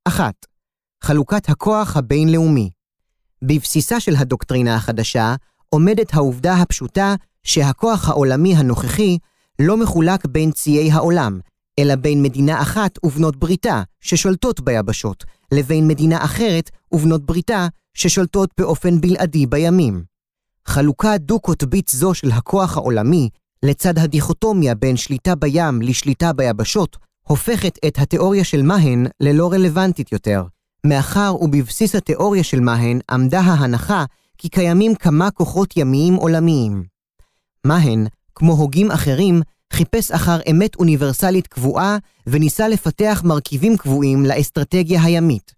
1. 0.05 0.35
חלוקת 1.05 1.49
הכוח 1.49 1.97
הבינלאומי. 1.97 2.71
בבסיסה 3.43 4.01
של 4.01 4.17
הדוקטרינה 4.17 4.75
החדשה 4.77 5.35
עומדת 5.69 6.15
העובדה 6.15 6.55
הפשוטה 6.55 7.15
שהכוח 7.43 8.09
העולמי 8.09 8.57
הנוכחי 8.57 9.19
לא 9.59 9.77
מחולק 9.77 10.27
בין 10.27 10.51
ציי 10.51 10.93
העולם, 10.93 11.41
אלא 11.79 11.97
בין 11.97 12.23
מדינה 12.23 12.63
אחת 12.63 12.99
ובנות 13.05 13.37
בריתה, 13.37 13.83
ששולטות 14.01 14.61
ביבשות, 14.61 15.25
לבין 15.53 15.89
מדינה 15.89 16.25
אחרת 16.25 16.71
ובנות 16.93 17.27
בריתה, 17.27 17.67
ששולטות 17.95 18.51
באופן 18.59 19.01
בלעדי 19.01 19.47
בימים. 19.47 20.05
חלוקה 20.67 21.19
דו-קוטבית 21.19 21.89
זו 21.89 22.15
של 22.15 22.31
הכוח 22.31 22.77
העולמי, 22.77 23.29
לצד 23.63 23.99
הדיכוטומיה 23.99 24.75
בין 24.75 24.97
שליטה 24.97 25.35
בים 25.35 25.83
לשליטה 25.83 26.33
ביבשות, 26.33 26.97
הופכת 27.23 27.79
את 27.87 27.99
התיאוריה 27.99 28.45
של 28.45 28.63
מהן 28.63 29.07
ללא 29.21 29.53
רלוונטית 29.53 30.13
יותר, 30.13 30.43
מאחר 30.85 31.35
ובבסיס 31.41 31.95
התיאוריה 31.95 32.45
של 32.45 32.61
מהן 32.61 32.99
עמדה 33.11 33.41
ההנחה 33.41 34.05
כי 34.39 34.49
קיימים 34.49 34.95
כמה 34.95 35.31
כוחות 35.31 35.77
ימיים 35.77 36.15
עולמיים. 36.15 36.85
מהן, 37.65 38.07
כמו 38.35 38.53
הוגים 38.53 38.91
אחרים, 38.91 39.43
חיפש 39.73 40.11
אחר 40.11 40.39
אמת 40.51 40.77
אוניברסלית 40.77 41.47
קבועה 41.47 41.97
וניסה 42.27 42.69
לפתח 42.69 43.23
מרכיבים 43.25 43.77
קבועים 43.77 44.27
לאסטרטגיה 44.27 45.03
הימית. 45.03 45.53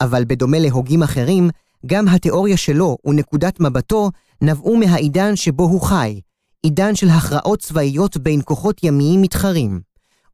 אבל 0.00 0.24
בדומה 0.26 0.58
להוגים 0.58 1.02
אחרים, 1.02 1.50
גם 1.86 2.08
התיאוריה 2.08 2.56
שלו 2.56 2.96
ונקודת 3.04 3.60
מבטו 3.60 4.10
נבעו 4.42 4.76
מהעידן 4.76 5.36
שבו 5.36 5.64
הוא 5.64 5.80
חי, 5.80 6.20
עידן 6.62 6.94
של 6.94 7.08
הכרעות 7.08 7.58
צבאיות 7.58 8.16
בין 8.16 8.40
כוחות 8.44 8.84
ימיים 8.84 9.22
מתחרים. 9.22 9.80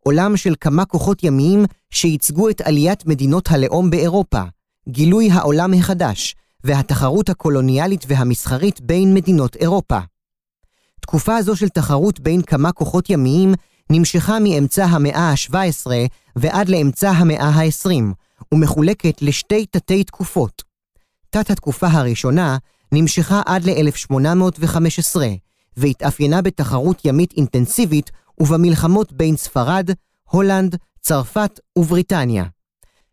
עולם 0.04 0.36
של 0.36 0.54
כמה 0.60 0.84
כוחות 0.84 1.24
ימיים 1.24 1.64
שייצגו 1.90 2.50
את 2.50 2.60
עליית 2.60 3.06
מדינות 3.06 3.50
הלאום 3.50 3.90
באירופה, 3.90 4.42
גילוי 4.88 5.30
העולם 5.30 5.74
החדש, 5.74 6.34
והתחרות 6.64 7.28
הקולוניאלית 7.28 8.04
והמסחרית 8.08 8.80
בין 8.80 9.14
מדינות 9.14 9.56
אירופה. 9.56 9.98
תקופה 11.00 11.42
זו 11.42 11.56
של 11.56 11.68
תחרות 11.68 12.20
בין 12.20 12.42
כמה 12.42 12.72
כוחות 12.72 13.10
ימיים 13.10 13.54
נמשכה 13.90 14.38
מאמצע 14.38 14.84
המאה 14.84 15.30
ה-17 15.30 15.86
ועד 16.36 16.68
לאמצע 16.68 17.10
המאה 17.10 17.48
ה-20, 17.48 17.90
ומחולקת 18.52 19.22
לשתי 19.22 19.66
תתי 19.66 20.04
תקופות. 20.04 20.62
תת 21.30 21.50
התקופה 21.50 21.86
הראשונה 21.86 22.56
נמשכה 22.92 23.42
עד 23.46 23.64
ל-1815, 23.64 25.16
והתאפיינה 25.76 26.42
בתחרות 26.42 27.04
ימית 27.04 27.32
אינטנסיבית 27.36 28.10
ובמלחמות 28.40 29.12
בין 29.12 29.36
ספרד, 29.36 29.90
הולנד, 30.30 30.76
צרפת 31.00 31.60
ובריטניה. 31.78 32.44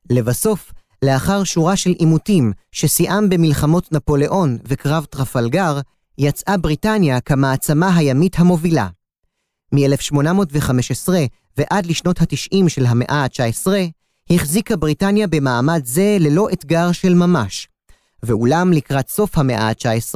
לבסוף, 0.10 0.71
לאחר 1.05 1.43
שורה 1.43 1.75
של 1.75 1.89
עימותים 1.89 2.51
ששיאם 2.71 3.29
במלחמות 3.29 3.91
נפוליאון 3.91 4.57
וקרב 4.67 5.05
טרפלגר, 5.05 5.79
יצאה 6.17 6.57
בריטניה 6.57 7.21
כמעצמה 7.21 7.95
הימית 7.97 8.39
המובילה. 8.39 8.88
מ-1815 9.73 11.10
ועד 11.57 11.86
לשנות 11.86 12.21
ה-90 12.21 12.69
של 12.69 12.86
המאה 12.86 13.23
ה-19, 13.23 13.67
החזיקה 14.29 14.75
בריטניה 14.75 15.27
במעמד 15.27 15.81
זה 15.86 16.17
ללא 16.19 16.47
אתגר 16.53 16.91
של 16.91 17.13
ממש. 17.13 17.67
ואולם 18.23 18.73
לקראת 18.73 19.10
סוף 19.10 19.38
המאה 19.38 19.67
ה-19, 19.69 20.15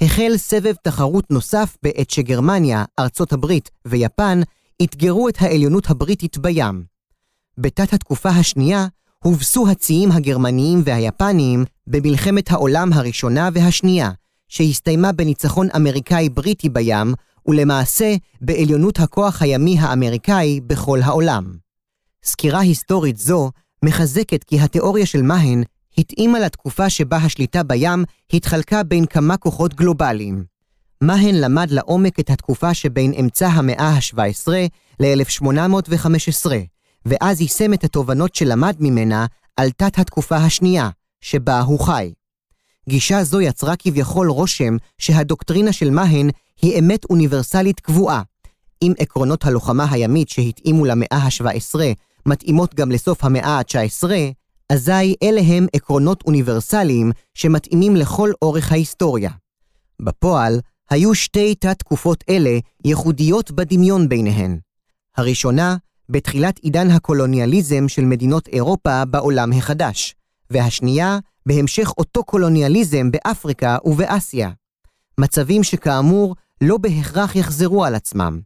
החל 0.00 0.32
סבב 0.36 0.74
תחרות 0.82 1.30
נוסף 1.30 1.76
בעת 1.82 2.10
שגרמניה, 2.10 2.84
ארצות 2.98 3.32
הברית 3.32 3.70
ויפן 3.86 4.40
אתגרו 4.82 5.28
את 5.28 5.34
העליונות 5.40 5.90
הבריטית 5.90 6.38
בים. 6.38 6.84
בתת 7.58 7.92
התקופה 7.92 8.28
השנייה 8.28 8.86
הובסו 9.24 9.68
הציים 9.68 10.12
הגרמניים 10.12 10.82
והיפניים 10.84 11.64
במלחמת 11.86 12.50
העולם 12.50 12.92
הראשונה 12.92 13.48
והשנייה, 13.52 14.10
שהסתיימה 14.48 15.12
בניצחון 15.12 15.68
אמריקאי-בריטי 15.76 16.68
בים, 16.68 17.14
ולמעשה 17.46 18.14
בעליונות 18.40 19.00
הכוח 19.00 19.42
הימי 19.42 19.78
האמריקאי 19.78 20.60
בכל 20.60 21.00
העולם. 21.02 21.54
סקירה 22.24 22.60
היסטורית 22.60 23.16
זו 23.16 23.50
מחזקת 23.84 24.44
כי 24.44 24.60
התיאוריה 24.60 25.06
של 25.06 25.22
מהן 25.22 25.62
התאימה 25.98 26.38
לתקופה 26.38 26.90
שבה 26.90 27.16
השליטה 27.16 27.62
בים 27.62 28.04
התחלקה 28.32 28.82
בין 28.82 29.06
כמה 29.06 29.36
כוחות 29.36 29.74
גלובליים. 29.74 30.44
מהן 31.00 31.34
למד 31.34 31.70
לעומק 31.70 32.20
את 32.20 32.30
התקופה 32.30 32.74
שבין 32.74 33.12
אמצע 33.20 33.48
המאה 33.48 33.88
ה-17 33.88 34.48
ל-1815, 35.00 36.50
ואז 37.06 37.40
יישם 37.40 37.74
את 37.74 37.84
התובנות 37.84 38.34
שלמד 38.34 38.76
ממנה 38.80 39.26
על 39.56 39.70
תת 39.70 39.98
התקופה 39.98 40.36
השנייה, 40.36 40.90
שבה 41.20 41.60
הוא 41.60 41.80
חי. 41.80 42.12
גישה 42.88 43.24
זו 43.24 43.40
יצרה 43.40 43.76
כביכול 43.76 44.30
רושם 44.30 44.76
שהדוקטרינה 44.98 45.72
של 45.72 45.90
מהן 45.90 46.30
היא 46.62 46.78
אמת 46.78 47.04
אוניברסלית 47.10 47.80
קבועה. 47.80 48.22
אם 48.82 48.92
עקרונות 48.98 49.44
הלוחמה 49.44 49.86
הימית 49.90 50.28
שהתאימו 50.28 50.84
למאה 50.84 51.16
ה-17 51.16 51.80
מתאימות 52.26 52.74
גם 52.74 52.90
לסוף 52.90 53.24
המאה 53.24 53.58
ה-19, 53.58 54.08
אזי 54.72 55.14
אלה 55.22 55.40
הם 55.40 55.66
עקרונות 55.72 56.22
אוניברסליים 56.26 57.12
שמתאימים 57.34 57.96
לכל 57.96 58.30
אורך 58.42 58.72
ההיסטוריה. 58.72 59.30
בפועל, 60.00 60.60
היו 60.90 61.14
שתי 61.14 61.54
תת-תקופות 61.54 62.24
אלה 62.28 62.58
ייחודיות 62.84 63.50
בדמיון 63.50 64.08
ביניהן. 64.08 64.58
הראשונה, 65.16 65.76
בתחילת 66.08 66.58
עידן 66.58 66.90
הקולוניאליזם 66.90 67.88
של 67.88 68.02
מדינות 68.02 68.48
אירופה 68.48 69.04
בעולם 69.04 69.52
החדש, 69.52 70.14
והשנייה, 70.50 71.18
בהמשך 71.46 71.92
אותו 71.98 72.24
קולוניאליזם 72.24 73.10
באפריקה 73.10 73.78
ובאסיה. 73.84 74.50
מצבים 75.18 75.62
שכאמור 75.62 76.34
לא 76.60 76.78
בהכרח 76.78 77.36
יחזרו 77.36 77.84
על 77.84 77.94
עצמם. 77.94 78.40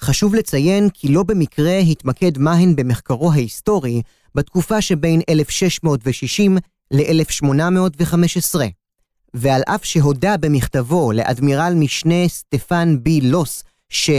חשוב 0.00 0.34
לציין 0.34 0.88
כי 0.94 1.08
לא 1.08 1.22
במקרה 1.22 1.78
התמקד 1.78 2.38
מהן 2.38 2.76
במחקרו 2.76 3.32
ההיסטורי 3.32 4.02
בתקופה 4.34 4.80
שבין 4.80 5.20
1660 5.28 6.58
ל-1815. 6.90 8.60
ועל 9.34 9.62
אף 9.66 9.84
שהודה 9.84 10.36
במכתבו 10.36 11.12
לאדמירל 11.12 11.72
משנה 11.76 12.28
סטפן 12.28 12.96
בי 13.02 13.20
לוס, 13.20 13.64
ש... 13.88 14.10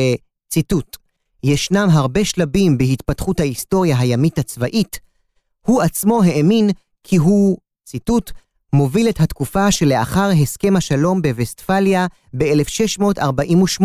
ציטוט, 0.49 0.97
ישנם 1.43 1.87
הרבה 1.91 2.25
שלבים 2.25 2.77
בהתפתחות 2.77 3.39
ההיסטוריה 3.39 3.99
הימית 3.99 4.39
הצבאית, 4.39 4.99
הוא 5.65 5.81
עצמו 5.81 6.23
האמין 6.23 6.69
כי 7.03 7.17
הוא, 7.17 7.57
ציטוט, 7.85 8.31
מוביל 8.73 9.09
את 9.09 9.19
התקופה 9.19 9.71
שלאחר 9.71 10.29
הסכם 10.41 10.75
השלום 10.75 11.21
בווסטפליה 11.21 12.07
ב-1648, 12.37 13.83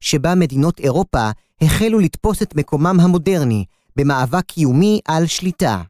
שבה 0.00 0.34
מדינות 0.34 0.80
אירופה 0.80 1.30
החלו 1.60 1.98
לתפוס 1.98 2.42
את 2.42 2.54
מקומם 2.54 3.00
המודרני, 3.00 3.64
במאבק 3.98 4.44
קיומי 4.44 5.00
על 5.08 5.26
שליטה. 5.26 5.82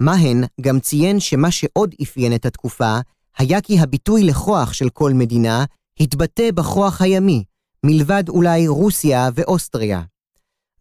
מהן 0.00 0.44
גם 0.60 0.80
ציין 0.80 1.20
שמה 1.20 1.50
שעוד 1.50 1.94
אפיין 2.02 2.34
את 2.34 2.46
התקופה, 2.46 2.98
היה 3.38 3.60
כי 3.60 3.78
הביטוי 3.78 4.24
לכוח 4.24 4.72
של 4.72 4.88
כל 4.88 5.12
מדינה 5.12 5.64
התבטא 6.00 6.50
בכוח 6.54 7.02
הימי, 7.02 7.44
מלבד 7.86 8.28
אולי 8.28 8.68
רוסיה 8.68 9.28
ואוסטריה. 9.34 10.02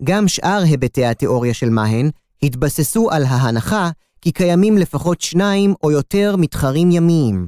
גם 0.04 0.28
שאר 0.28 0.62
היבטי 0.64 1.06
התיאוריה 1.06 1.54
של 1.54 1.70
מהן 1.70 2.10
התבססו 2.44 3.12
על 3.12 3.26
ההנחה 3.26 3.90
כי 4.22 4.32
קיימים 4.32 4.78
לפחות 4.78 5.22
שניים 5.22 5.74
או 5.84 5.92
יותר 5.92 6.36
מתחרים 6.38 6.92
ימיים. 6.92 7.48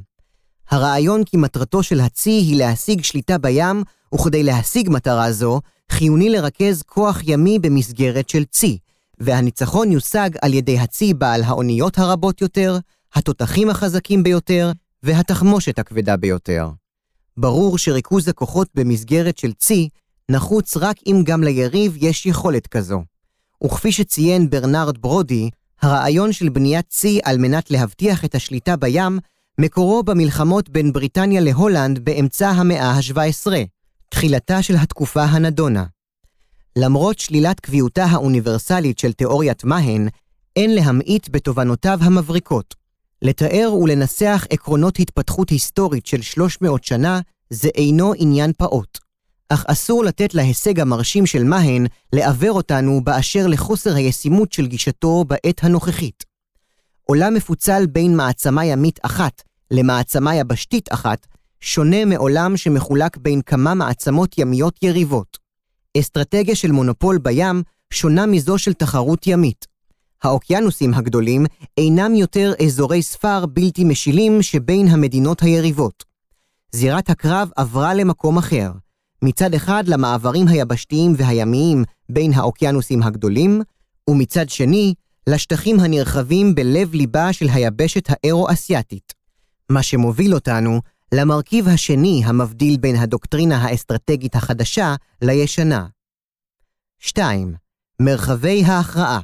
הרעיון 0.70 1.24
כי 1.24 1.38
מטרתו 1.38 1.84
של 1.84 2.00
הצי 2.00 2.30
היא 2.30 2.58
להשיג 2.58 3.04
שליטה 3.04 3.38
בים, 3.38 3.84
וכדי 4.16 4.44
להשיג 4.44 4.90
מטרה 4.90 5.32
זו, 5.32 5.62
חיוני 5.92 6.30
לרכז 6.30 6.82
כוח 6.82 7.20
ימי 7.24 7.60
במסגרת 7.60 8.30
של 8.30 8.44
צי, 8.46 8.78
והניצחון 9.22 9.92
יושג 9.92 10.30
על 10.42 10.54
ידי 10.54 10.80
הצי 10.80 11.14
בעל 11.14 11.44
האוניות 11.44 11.98
הרבות 11.98 12.42
יותר, 12.42 12.78
התותחים 13.14 13.70
החזקים 13.70 14.24
ביותר, 14.24 14.72
והתחמושת 15.04 15.80
הכבדה 15.80 16.18
ביותר. 16.18 16.70
ברור 17.38 17.78
שריכוז 17.78 18.28
הכוחות 18.28 18.68
במסגרת 18.76 19.38
של 19.38 19.54
צי 19.54 19.90
נחוץ 20.30 20.78
רק 20.78 20.98
אם 21.08 21.22
גם 21.26 21.44
ליריב 21.44 21.98
יש 21.98 22.26
יכולת 22.26 22.68
כזו. 22.68 23.04
וכפי 23.64 23.92
שציין 23.92 24.50
ברנרד 24.50 24.98
ברודי, 24.98 25.50
הרעיון 25.82 26.34
של 26.34 26.50
בניית 26.50 26.86
צי 26.90 27.20
על 27.24 27.38
מנת 27.38 27.72
להבטיח 27.72 28.26
את 28.26 28.36
השליטה 28.36 28.76
בים, 28.76 29.20
מקורו 29.58 30.04
במלחמות 30.04 30.70
בין 30.70 30.94
בריטניה 30.94 31.42
להולנד 31.42 32.00
באמצע 32.00 32.50
המאה 32.50 32.92
ה-17, 32.92 33.52
תחילתה 34.10 34.62
של 34.62 34.76
התקופה 34.76 35.24
הנדונה. 35.24 35.86
למרות 36.76 37.20
שלילת 37.20 37.60
קביעותה 37.60 38.06
האוניברסלית 38.06 39.00
של 39.00 39.14
תיאוריית 39.14 39.64
מהן, 39.64 40.08
אין 40.56 40.76
להמעיט 40.76 41.30
בתובנותיו 41.32 42.00
המבריקות. 42.02 42.76
לתאר 43.22 43.74
ולנסח 43.74 44.46
עקרונות 44.50 45.00
התפתחות 45.00 45.50
היסטורית 45.50 46.06
של 46.06 46.22
300 46.22 46.84
שנה 46.84 47.20
זה 47.50 47.70
אינו 47.76 48.14
עניין 48.18 48.52
פעוט. 48.58 48.98
אך 49.50 49.66
אסור 49.68 50.04
לתת 50.04 50.34
להישג 50.34 50.80
המרשים 50.80 51.26
של 51.26 51.44
מהן 51.44 51.86
לעוור 52.14 52.52
אותנו 52.52 53.02
באשר 53.04 53.48
לחוסר 53.48 53.96
הישימות 53.96 54.54
של 54.54 54.68
גישתו 54.68 55.26
בעת 55.28 55.64
הנוכחית. 55.64 56.24
עולם 57.04 57.34
מפוצל 57.34 57.86
בין 57.86 58.16
מעצמה 58.16 58.66
ימית 58.66 59.00
אחת 59.02 59.42
למעצמה 59.72 60.36
יבשתית 60.36 60.94
אחת, 60.94 61.28
שונה 61.62 62.06
מעולם 62.06 62.58
שמחולק 62.58 63.18
בין 63.18 63.42
כמה 63.42 63.74
מעצמות 63.74 64.38
ימיות 64.38 64.84
יריבות. 64.84 65.41
אסטרטגיה 65.98 66.56
של 66.56 66.72
מונופול 66.72 67.18
בים 67.18 67.64
שונה 67.94 68.26
מזו 68.26 68.58
של 68.58 68.74
תחרות 68.74 69.28
ימית. 69.28 69.68
האוקיינוסים 70.24 70.94
הגדולים 70.94 71.46
אינם 71.78 72.16
יותר 72.16 72.54
אזורי 72.66 73.02
ספר 73.02 73.46
בלתי 73.46 73.84
משילים 73.84 74.42
שבין 74.42 74.88
המדינות 74.88 75.42
היריבות. 75.42 76.04
זירת 76.72 77.10
הקרב 77.10 77.50
עברה 77.56 77.94
למקום 77.94 78.38
אחר, 78.38 78.72
מצד 79.22 79.54
אחד 79.54 79.84
למעברים 79.88 80.48
היבשתיים 80.48 81.14
והימיים 81.18 81.84
בין 82.10 82.34
האוקיינוסים 82.34 83.04
הגדולים, 83.04 83.62
ומצד 84.10 84.50
שני, 84.50 84.94
לשטחים 85.28 85.80
הנרחבים 85.80 86.56
בלב-ליבה 86.56 87.34
של 87.34 87.48
היבשת 87.50 88.10
האירו-אסייתית. 88.10 89.14
מה 89.70 89.84
שמוביל 89.84 90.36
אותנו 90.36 90.82
למרכיב 91.14 91.68
השני 91.68 92.22
המבדיל 92.26 92.78
בין 92.78 92.96
הדוקטרינה 92.96 93.58
האסטרטגית 93.58 94.36
החדשה 94.36 94.96
לישנה. 95.22 95.88
2. 97.00 97.56
מרחבי 98.00 98.64
ההכרעה 98.64 99.20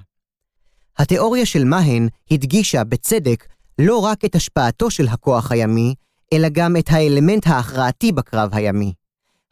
התיאוריה 0.97 1.45
של 1.45 1.63
מהן 1.63 2.07
הדגישה 2.31 2.83
בצדק 2.83 3.47
לא 3.79 3.97
רק 3.97 4.25
את 4.25 4.35
השפעתו 4.35 4.91
של 4.91 5.07
הכוח 5.07 5.51
הימי, 5.51 5.93
אלא 6.33 6.47
גם 6.51 6.77
את 6.77 6.89
האלמנט 6.89 7.47
ההכרעתי 7.47 8.11
בקרב 8.11 8.49
הימי. 8.53 8.93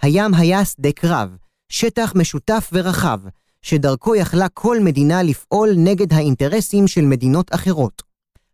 הים 0.02 0.34
היה 0.34 0.66
שדה 0.66 0.92
קרב, 0.92 1.36
שטח 1.70 2.14
משותף 2.16 2.70
ורחב, 2.74 3.20
שדרכו 3.62 4.16
יכלה 4.16 4.50
כל 4.50 4.80
מדינה 4.80 5.24
לפעול 5.24 5.70
נגד 5.78 6.14
האינטרסים 6.14 6.88
של 6.88 7.02
מדינות 7.02 7.56
אחרות. 7.56 8.04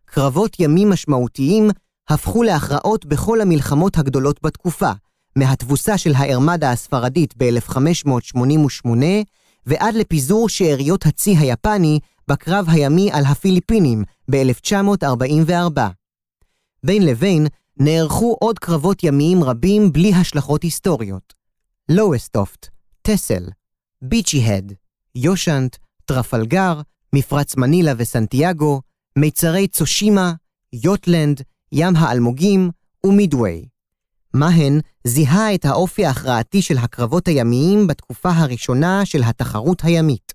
קרבות 0.04 0.60
ימים 0.60 0.90
משמעותיים 0.90 1.70
הפכו 2.12 2.42
להכרעות 2.42 3.06
בכל 3.06 3.40
המלחמות 3.40 3.98
הגדולות 3.98 4.42
בתקופה, 4.42 4.90
מהתבוסה 5.36 5.98
של 5.98 6.12
הארמדה 6.14 6.70
הספרדית 6.70 7.34
ב-1588 7.36 8.88
ועד 9.66 9.94
לפיזור 9.94 10.48
שאריות 10.48 11.06
הצי 11.06 11.36
היפני 11.36 11.98
בקרב 12.28 12.66
הימי 12.68 13.10
על 13.12 13.24
הפיליפינים 13.24 14.04
ב-1944. 14.30 15.80
בין 16.84 17.06
לבין 17.06 17.46
נערכו 17.76 18.36
עוד 18.40 18.58
קרבות 18.58 19.04
ימיים 19.04 19.44
רבים 19.44 19.92
בלי 19.92 20.14
השלכות 20.14 20.62
היסטוריות. 20.62 21.34
לואסטופט, 21.88 22.68
טסל, 23.02 23.48
ביצ'י-הד, 24.02 24.72
יושנט, 25.14 25.76
טרפלגר, 26.04 26.80
מפרץ 27.12 27.56
מנילה 27.56 27.92
וסנטיאגו, 27.96 28.80
מיצרי 29.18 29.68
צושימה, 29.68 30.32
יוטלנד, 30.72 31.42
ים 31.72 31.96
האלמוגים 31.96 32.70
ומידווי. 33.06 33.64
מהן 34.34 34.80
זיהה 35.06 35.54
את 35.54 35.64
האופי 35.64 36.06
ההכרעתי 36.06 36.62
של 36.62 36.78
הקרבות 36.78 37.28
הימיים 37.28 37.86
בתקופה 37.86 38.30
הראשונה 38.30 39.06
של 39.06 39.22
התחרות 39.22 39.84
הימית. 39.84 40.32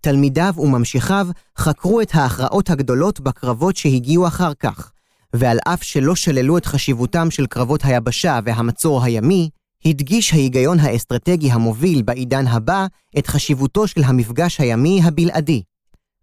תלמידיו 0.00 0.54
וממשיכיו 0.56 1.28
חקרו 1.58 2.00
את 2.00 2.14
ההכרעות 2.14 2.70
הגדולות 2.70 3.20
בקרבות 3.20 3.76
שהגיעו 3.76 4.26
אחר 4.26 4.54
כך, 4.54 4.92
ועל 5.34 5.58
אף 5.68 5.82
שלא 5.82 6.14
שללו 6.14 6.58
את 6.58 6.66
חשיבותם 6.66 7.30
של 7.30 7.46
קרבות 7.46 7.84
היבשה 7.84 8.40
והמצור 8.44 9.04
הימי, 9.04 9.50
הדגיש 9.84 10.32
ההיגיון 10.32 10.80
האסטרטגי 10.80 11.52
המוביל 11.52 12.02
בעידן 12.02 12.46
הבא 12.46 12.86
את 13.18 13.26
חשיבותו 13.26 13.86
של 13.86 14.02
המפגש 14.04 14.60
הימי 14.60 15.00
הבלעדי. 15.04 15.62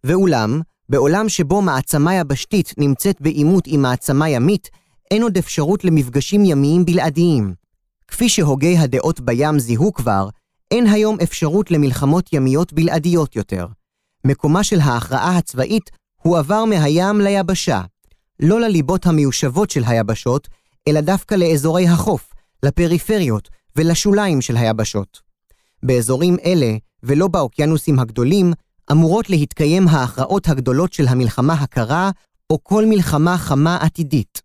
ואולם, 0.04 0.62
בעולם 0.90 1.30
שבו 1.30 1.62
מעצמה 1.62 2.16
יבשתית 2.16 2.74
נמצאת 2.78 3.22
בעימות 3.22 3.64
עם 3.68 3.82
מעצמה 3.82 4.30
ימית, 4.30 4.70
אין 5.12 5.24
עוד 5.24 5.38
אפשרות 5.38 5.84
למפגשים 5.84 6.46
ימיים 6.46 6.86
בלעדיים. 6.86 7.54
כפי 8.08 8.30
שהוגי 8.30 8.78
הדעות 8.78 9.20
בים 9.20 9.60
זיהו 9.60 9.94
כבר, 9.94 10.30
אין 10.72 10.88
היום 10.88 11.18
אפשרות 11.24 11.72
למלחמות 11.72 12.34
ימיות 12.34 12.74
בלעדיות 12.74 13.36
יותר. 13.36 13.68
מקומה 14.26 14.64
של 14.64 14.80
ההכרעה 14.80 15.38
הצבאית 15.38 15.92
הועבר 16.22 16.66
מהים 16.66 17.22
ליבשה. 17.22 17.82
לא 18.40 18.60
לליבות 18.60 19.06
המיושבות 19.06 19.70
של 19.70 19.84
היבשות, 19.88 20.48
אלא 20.88 21.02
דווקא 21.02 21.36
לאזורי 21.36 21.88
החוף, 21.88 22.34
לפריפריות 22.64 23.50
ולשוליים 23.76 24.42
של 24.42 24.58
היבשות. 24.58 25.22
באזורים 25.84 26.38
אלה, 26.46 26.76
ולא 27.04 27.28
באוקיינוסים 27.28 28.00
הגדולים, 28.00 28.54
אמורות 28.92 29.30
להתקיים 29.30 29.88
ההכרעות 29.88 30.50
הגדולות 30.50 30.94
של 30.94 31.08
המלחמה 31.08 31.54
הקרה, 31.54 32.12
או 32.50 32.64
כל 32.64 32.86
מלחמה 32.86 33.38
חמה 33.38 33.78
עתידית. 33.78 34.42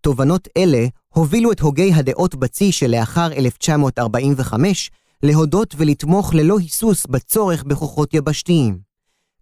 תובנות 0.00 0.48
אלה 0.56 0.86
הובילו 1.08 1.52
את 1.52 1.60
הוגי 1.60 1.92
הדעות 1.94 2.34
בצי 2.34 2.72
שלאחר 2.72 3.32
1945 3.32 4.90
להודות 5.22 5.74
ולתמוך 5.78 6.34
ללא 6.34 6.58
היסוס 6.58 7.06
בצורך 7.06 7.64
בכוחות 7.64 8.14
יבשתיים. 8.14 8.78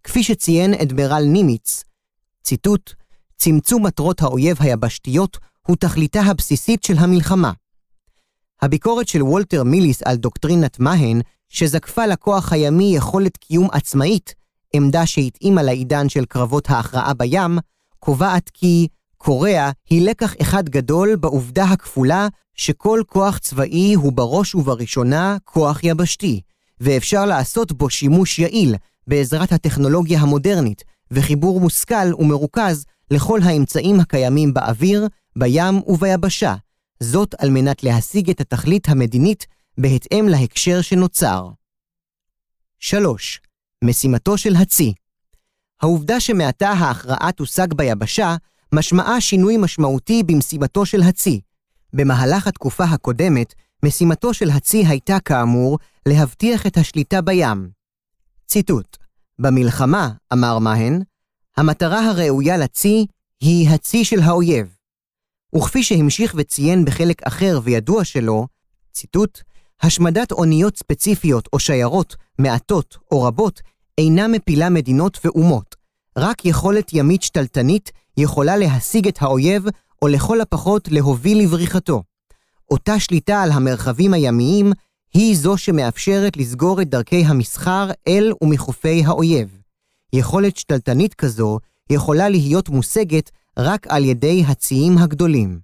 כפי 0.03 0.23
שציין 0.23 0.73
אדמירל 0.73 1.23
נימיץ, 1.23 1.83
ציטוט, 2.43 2.93
צמצום 3.37 3.85
מטרות 3.85 4.21
האויב 4.21 4.57
היבשתיות 4.59 5.37
הוא 5.67 5.75
תכליתה 5.75 6.21
הבסיסית 6.21 6.83
של 6.83 6.97
המלחמה. 6.97 7.51
הביקורת 8.61 9.07
של 9.07 9.23
וולטר 9.23 9.63
מיליס 9.63 10.01
על 10.03 10.15
דוקטרינת 10.15 10.79
מהן, 10.79 11.21
שזקפה 11.49 12.05
לכוח 12.05 12.53
הימי 12.53 12.95
יכולת 12.95 13.37
קיום 13.37 13.67
עצמאית, 13.71 14.35
עמדה 14.73 15.05
שהתאימה 15.05 15.63
לעידן 15.63 16.09
של 16.09 16.25
קרבות 16.25 16.69
ההכרעה 16.69 17.13
בים, 17.13 17.57
קובעת 17.99 18.49
כי 18.53 18.87
קוריאה 19.17 19.71
היא 19.89 20.09
לקח 20.09 20.33
אחד 20.41 20.69
גדול 20.69 21.15
בעובדה 21.15 21.63
הכפולה 21.63 22.27
שכל 22.55 23.01
כוח 23.07 23.37
צבאי 23.37 23.93
הוא 23.93 24.13
בראש 24.13 24.55
ובראשונה 24.55 25.37
כוח 25.45 25.79
יבשתי, 25.83 26.41
ואפשר 26.79 27.25
לעשות 27.25 27.71
בו 27.71 27.89
שימוש 27.89 28.39
יעיל 28.39 28.75
בעזרת 29.07 29.51
הטכנולוגיה 29.51 30.19
המודרנית 30.19 30.83
וחיבור 31.11 31.59
מושכל 31.59 32.13
ומרוכז 32.19 32.85
לכל 33.11 33.39
האמצעים 33.43 33.99
הקיימים 33.99 34.53
באוויר, 34.53 35.07
בים 35.35 35.81
וביבשה, 35.87 36.55
זאת 36.99 37.35
על 37.39 37.49
מנת 37.49 37.83
להשיג 37.83 38.29
את 38.29 38.41
התכלית 38.41 38.89
המדינית 38.89 39.45
בהתאם 39.77 40.25
להקשר 40.29 40.81
שנוצר. 40.81 41.49
3. 42.79 43.41
משימתו 43.83 44.37
של 44.37 44.55
הצי 44.55 44.93
העובדה 45.83 46.19
שמעתה 46.19 46.69
ההכרעה 46.69 47.31
תושג 47.31 47.73
ביבשה, 47.73 48.35
משמעה 48.73 49.21
שינוי 49.21 49.57
משמעותי 49.57 50.23
במשימתו 50.23 50.85
של 50.85 51.01
הצי. 51.01 51.41
במהלך 51.93 52.47
התקופה 52.47 52.83
הקודמת, 52.83 53.53
משימתו 53.85 54.33
של 54.33 54.49
הצי 54.49 54.85
הייתה 54.85 55.19
כאמור 55.19 55.79
להבטיח 56.07 56.67
את 56.67 56.77
השליטה 56.77 57.21
בים. 57.21 57.69
ציטוט: 58.47 58.97
במלחמה, 59.39 60.09
אמר 60.33 60.59
מהן, 60.59 61.01
המטרה 61.57 62.09
הראויה 62.09 62.57
לצי 62.57 63.05
היא 63.41 63.69
הצי 63.69 64.05
של 64.05 64.19
האויב. 64.19 64.75
וכפי 65.55 65.83
שהמשיך 65.83 66.35
וציין 66.37 66.85
בחלק 66.85 67.23
אחר 67.23 67.59
וידוע 67.63 68.03
שלו, 68.03 68.47
ציטוט, 68.93 69.41
השמדת 69.81 70.31
אוניות 70.31 70.77
ספציפיות 70.77 71.49
או 71.53 71.59
שיירות, 71.59 72.15
מעטות 72.39 72.97
או 73.11 73.23
רבות, 73.23 73.61
אינה 73.97 74.27
מפילה 74.27 74.69
מדינות 74.69 75.19
ואומות. 75.25 75.75
רק 76.17 76.45
יכולת 76.45 76.93
ימית 76.93 77.21
שתלטנית 77.23 77.91
יכולה 78.17 78.57
להשיג 78.57 79.07
את 79.07 79.21
האויב, 79.21 79.65
או 80.01 80.07
לכל 80.07 80.41
הפחות 80.41 80.87
להוביל 80.91 81.39
לבריחתו. 81.41 82.03
אותה 82.71 82.99
שליטה 82.99 83.41
על 83.41 83.51
המרחבים 83.51 84.13
הימיים 84.13 84.71
היא 85.13 85.37
זו 85.37 85.57
שמאפשרת 85.57 86.37
לסגור 86.37 86.81
את 86.81 86.89
דרכי 86.89 87.25
המסחר 87.25 87.89
אל 88.07 88.31
ומחופי 88.41 89.03
האויב. 89.05 89.57
יכולת 90.13 90.57
שתלטנית 90.57 91.13
כזו 91.13 91.59
יכולה 91.89 92.29
להיות 92.29 92.69
מושגת 92.69 93.31
רק 93.59 93.87
על 93.87 94.05
ידי 94.05 94.43
הציים 94.47 94.97
הגדולים. 94.97 95.59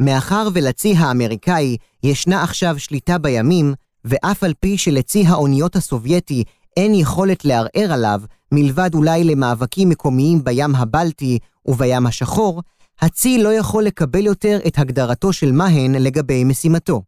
מאחר 0.00 0.48
ולצי 0.54 0.94
האמריקאי 0.96 1.76
ישנה 2.02 2.42
עכשיו 2.42 2.78
שליטה 2.78 3.18
בימים, 3.18 3.74
ואף 4.04 4.44
על 4.44 4.54
פי 4.60 4.78
שלצי 4.78 5.24
האוניות 5.26 5.76
הסובייטי 5.76 6.44
אין 6.76 6.94
יכולת 6.94 7.44
לערער 7.44 7.92
עליו, 7.92 8.20
מלבד 8.52 8.94
אולי 8.94 9.24
למאבקים 9.24 9.88
מקומיים 9.88 10.44
בים 10.44 10.74
הבלטי 10.74 11.38
ובים 11.66 12.06
השחור, 12.06 12.62
הצי 13.00 13.42
לא 13.42 13.48
יכול 13.54 13.84
לקבל 13.84 14.26
יותר 14.26 14.58
את 14.66 14.78
הגדרתו 14.78 15.32
של 15.32 15.52
מהן 15.52 15.94
לגבי 15.94 16.44
משימתו. 16.44 17.02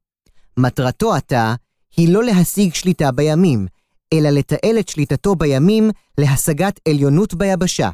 מטרתו 0.56 1.14
עתה 1.14 1.54
היא 1.96 2.08
לא 2.08 2.24
להשיג 2.24 2.74
שליטה 2.74 3.12
בימים, 3.12 3.66
אלא 4.12 4.30
לתעל 4.30 4.78
את 4.78 4.88
שליטתו 4.88 5.34
בימים 5.34 5.90
להשגת 6.18 6.80
עליונות 6.88 7.34
ביבשה. 7.34 7.90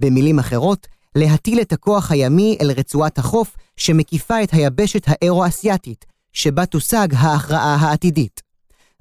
במילים 0.00 0.38
אחרות, 0.38 0.86
להטיל 1.16 1.60
את 1.60 1.72
הכוח 1.72 2.12
הימי 2.12 2.56
אל 2.60 2.70
רצועת 2.70 3.18
החוף 3.18 3.56
שמקיפה 3.76 4.42
את 4.42 4.48
היבשת 4.52 5.02
האירו-אסייתית, 5.06 6.04
שבה 6.32 6.66
תושג 6.66 7.08
ההכרעה 7.14 7.74
העתידית. 7.74 8.40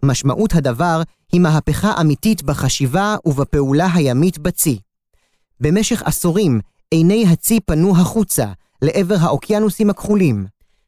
משמעות 0.04 0.56
הדבר 0.56 1.02
היא 1.32 1.42
מהפכה 1.42 2.02
אמיתית 2.02 2.44
בחשיבה 2.44 3.16
ובפעולה 3.26 3.88
הימית 3.94 4.38
בצי. 4.38 4.80
במשך 5.60 6.04
עשורים 6.04 6.60
עיני 6.92 7.26
הצי 7.28 7.60
פנו 7.60 7.98
החוצה, 7.98 8.46
לעבר 8.82 9.16
האוקיינוסים 9.20 9.90
הכחולים. 9.90 10.46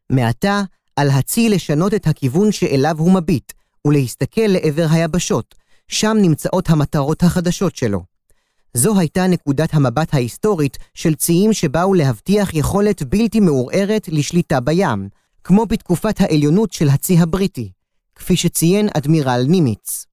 מעתה, 0.10 0.62
על 0.96 1.10
הצי 1.10 1.50
לשנות 1.50 1.94
את 1.94 2.08
הכיוון 2.08 2.52
שאליו 2.52 2.96
הוא 3.00 3.14
מביט, 3.14 3.52
ולהסתכל 3.88 4.48
לעבר 4.48 4.88
היבשות, 4.92 5.56
שם 5.88 6.18
נמצאות 6.22 6.70
המטרות 6.70 7.24
החדשות 7.24 7.76
שלו. 7.76 8.04
זו 8.74 9.00
הייתה 9.00 9.28
נקודת 9.28 9.74
המבט 9.74 10.14
ההיסטורית 10.14 10.78
של 10.94 11.16
ציים 11.16 11.54
שבאו 11.54 11.94
להבטיח 11.94 12.54
יכולת 12.54 13.04
בלתי 13.04 13.40
מעורערת 13.40 14.08
לשליטה 14.08 14.60
בים, 14.60 15.10
כמו 15.44 15.66
בתקופת 15.66 16.22
העליונות 16.22 16.74
של 16.74 16.90
הצי 16.90 17.18
הבריטי, 17.18 17.72
כפי 18.16 18.38
שציין 18.38 18.90
אדמירל 18.98 19.44
נימיץ. 19.48 20.06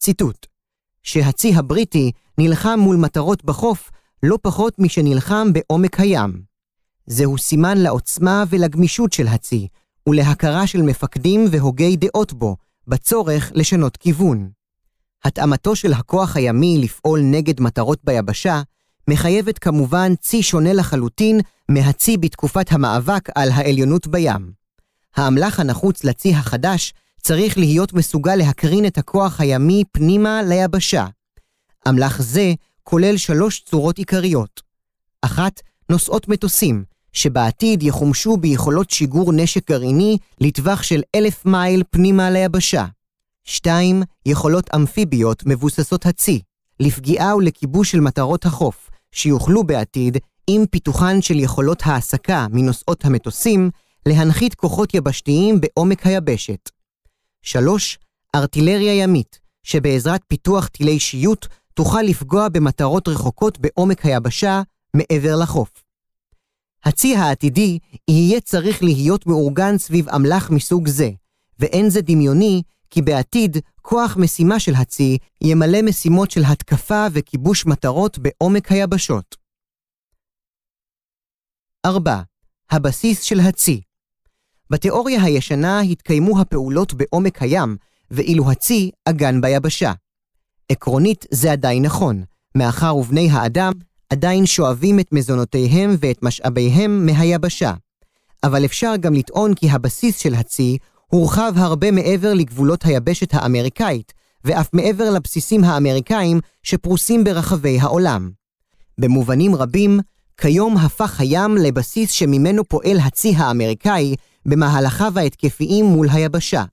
ציטוט: 0.00 0.46
שהצי 1.02 1.54
הבריטי 1.54 2.12
נלחם 2.38 2.80
מול 2.82 2.96
מטרות 2.96 3.44
בחוף 3.44 3.90
לא 4.22 4.38
פחות 4.42 4.78
משנלחם 4.78 5.52
בעומק 5.52 6.00
הים. 6.00 6.42
זהו 7.06 7.38
סימן 7.38 7.78
לעוצמה 7.78 8.44
ולגמישות 8.48 9.12
של 9.12 9.28
הצי, 9.28 9.68
ולהכרה 10.08 10.66
של 10.66 10.82
מפקדים 10.82 11.44
והוגי 11.50 11.96
דעות 11.96 12.32
בו, 12.32 12.56
בצורך 12.86 13.52
לשנות 13.54 13.96
כיוון. 13.96 14.50
התאמתו 15.24 15.76
של 15.76 15.92
הכוח 15.92 16.36
הימי 16.36 16.78
לפעול 16.82 17.20
נגד 17.22 17.60
מטרות 17.60 17.98
ביבשה, 18.04 18.62
מחייבת 19.10 19.58
כמובן 19.58 20.14
צי 20.14 20.42
שונה 20.42 20.72
לחלוטין 20.72 21.40
מהצי 21.68 22.16
בתקופת 22.16 22.72
המאבק 22.72 23.28
על 23.34 23.50
העליונות 23.50 24.06
בים. 24.06 24.52
האמל"ח 25.16 25.60
הנחוץ 25.60 26.04
לצי 26.04 26.34
החדש 26.34 26.94
צריך 27.22 27.58
להיות 27.58 27.92
מסוגל 27.92 28.36
להקרין 28.36 28.86
את 28.86 28.98
הכוח 28.98 29.40
הימי 29.40 29.84
פנימה 29.92 30.42
ליבשה. 30.42 31.06
אמל"ח 31.88 32.22
זה 32.22 32.52
כולל 32.82 33.16
שלוש 33.16 33.60
צורות 33.60 33.98
עיקריות. 33.98 34.60
אחת, 35.22 35.60
נושאות 35.90 36.28
מטוסים, 36.28 36.84
שבעתיד 37.12 37.82
יחומשו 37.82 38.36
ביכולות 38.36 38.90
שיגור 38.90 39.32
נשק 39.32 39.68
גרעיני 39.68 40.18
לטווח 40.40 40.82
של 40.82 41.02
אלף 41.14 41.46
מייל 41.46 41.82
פנימה 41.90 42.30
ליבשה. 42.30 42.86
2. 43.44 44.02
יכולות 44.26 44.70
אמפיביות 44.74 45.42
מבוססות 45.46 46.06
הצי, 46.06 46.40
לפגיעה 46.80 47.36
ולכיבוש 47.36 47.90
של 47.90 48.00
מטרות 48.00 48.46
החוף, 48.46 48.90
שיוכלו 49.12 49.64
בעתיד, 49.64 50.18
עם 50.46 50.66
פיתוחן 50.66 51.22
של 51.22 51.38
יכולות 51.38 51.82
העסקה 51.84 52.46
מנושאות 52.50 53.04
המטוסים, 53.04 53.70
להנחית 54.06 54.54
כוחות 54.54 54.94
יבשתיים 54.94 55.60
בעומק 55.60 56.06
היבשת. 56.06 56.79
3. 57.42 57.98
ארטילריה 58.34 59.02
ימית, 59.02 59.40
שבעזרת 59.62 60.20
פיתוח 60.28 60.66
טילי 60.66 61.00
שיוט 61.00 61.46
תוכל 61.74 62.02
לפגוע 62.02 62.48
במטרות 62.48 63.08
רחוקות 63.08 63.58
בעומק 63.58 64.04
היבשה 64.04 64.62
מעבר 64.94 65.36
לחוף. 65.42 65.82
הצי 66.84 67.16
העתידי 67.16 67.78
יהיה 68.08 68.40
צריך 68.40 68.82
להיות 68.82 69.26
מאורגן 69.26 69.78
סביב 69.78 70.08
אמל"ח 70.08 70.50
מסוג 70.50 70.88
זה, 70.88 71.10
ואין 71.58 71.90
זה 71.90 72.00
דמיוני 72.00 72.62
כי 72.90 73.02
בעתיד 73.02 73.56
כוח 73.82 74.16
משימה 74.16 74.60
של 74.60 74.74
הצי 74.74 75.18
ימלא 75.40 75.82
משימות 75.82 76.30
של 76.30 76.42
התקפה 76.46 77.06
וכיבוש 77.12 77.66
מטרות 77.66 78.18
בעומק 78.18 78.72
היבשות. 78.72 79.36
4. 81.86 82.22
הבסיס 82.70 83.22
של 83.22 83.40
הצי 83.40 83.80
בתיאוריה 84.70 85.22
הישנה 85.22 85.80
התקיימו 85.80 86.40
הפעולות 86.40 86.94
בעומק 86.94 87.42
הים, 87.42 87.76
ואילו 88.10 88.50
הצי 88.50 88.90
אגן 89.04 89.40
ביבשה. 89.40 89.92
עקרונית 90.68 91.26
זה 91.30 91.52
עדיין 91.52 91.84
נכון, 91.84 92.24
מאחר 92.54 92.96
ובני 92.96 93.30
האדם 93.30 93.72
עדיין 94.10 94.46
שואבים 94.46 95.00
את 95.00 95.12
מזונותיהם 95.12 95.96
ואת 96.00 96.22
משאביהם 96.22 97.06
מהיבשה. 97.06 97.72
אבל 98.44 98.64
אפשר 98.64 98.96
גם 99.00 99.14
לטעון 99.14 99.54
כי 99.54 99.70
הבסיס 99.70 100.18
של 100.18 100.34
הצי 100.34 100.78
הורחב 101.06 101.52
הרבה 101.56 101.90
מעבר 101.90 102.34
לגבולות 102.34 102.84
היבשת 102.84 103.34
האמריקאית, 103.34 104.12
ואף 104.44 104.68
מעבר 104.72 105.10
לבסיסים 105.10 105.64
האמריקאים 105.64 106.40
שפרוסים 106.62 107.24
ברחבי 107.24 107.78
העולם. 107.80 108.30
במובנים 108.98 109.54
רבים, 109.54 110.00
כיום 110.40 110.76
הפך 110.76 111.20
הים 111.20 111.56
לבסיס 111.56 112.10
שממנו 112.10 112.64
פועל 112.64 112.98
הצי 112.98 113.34
האמריקאי 113.36 114.14
במהלכיו 114.46 115.18
ההתקפיים 115.18 115.84
מול 115.84 116.08
היבשה. 116.12 116.64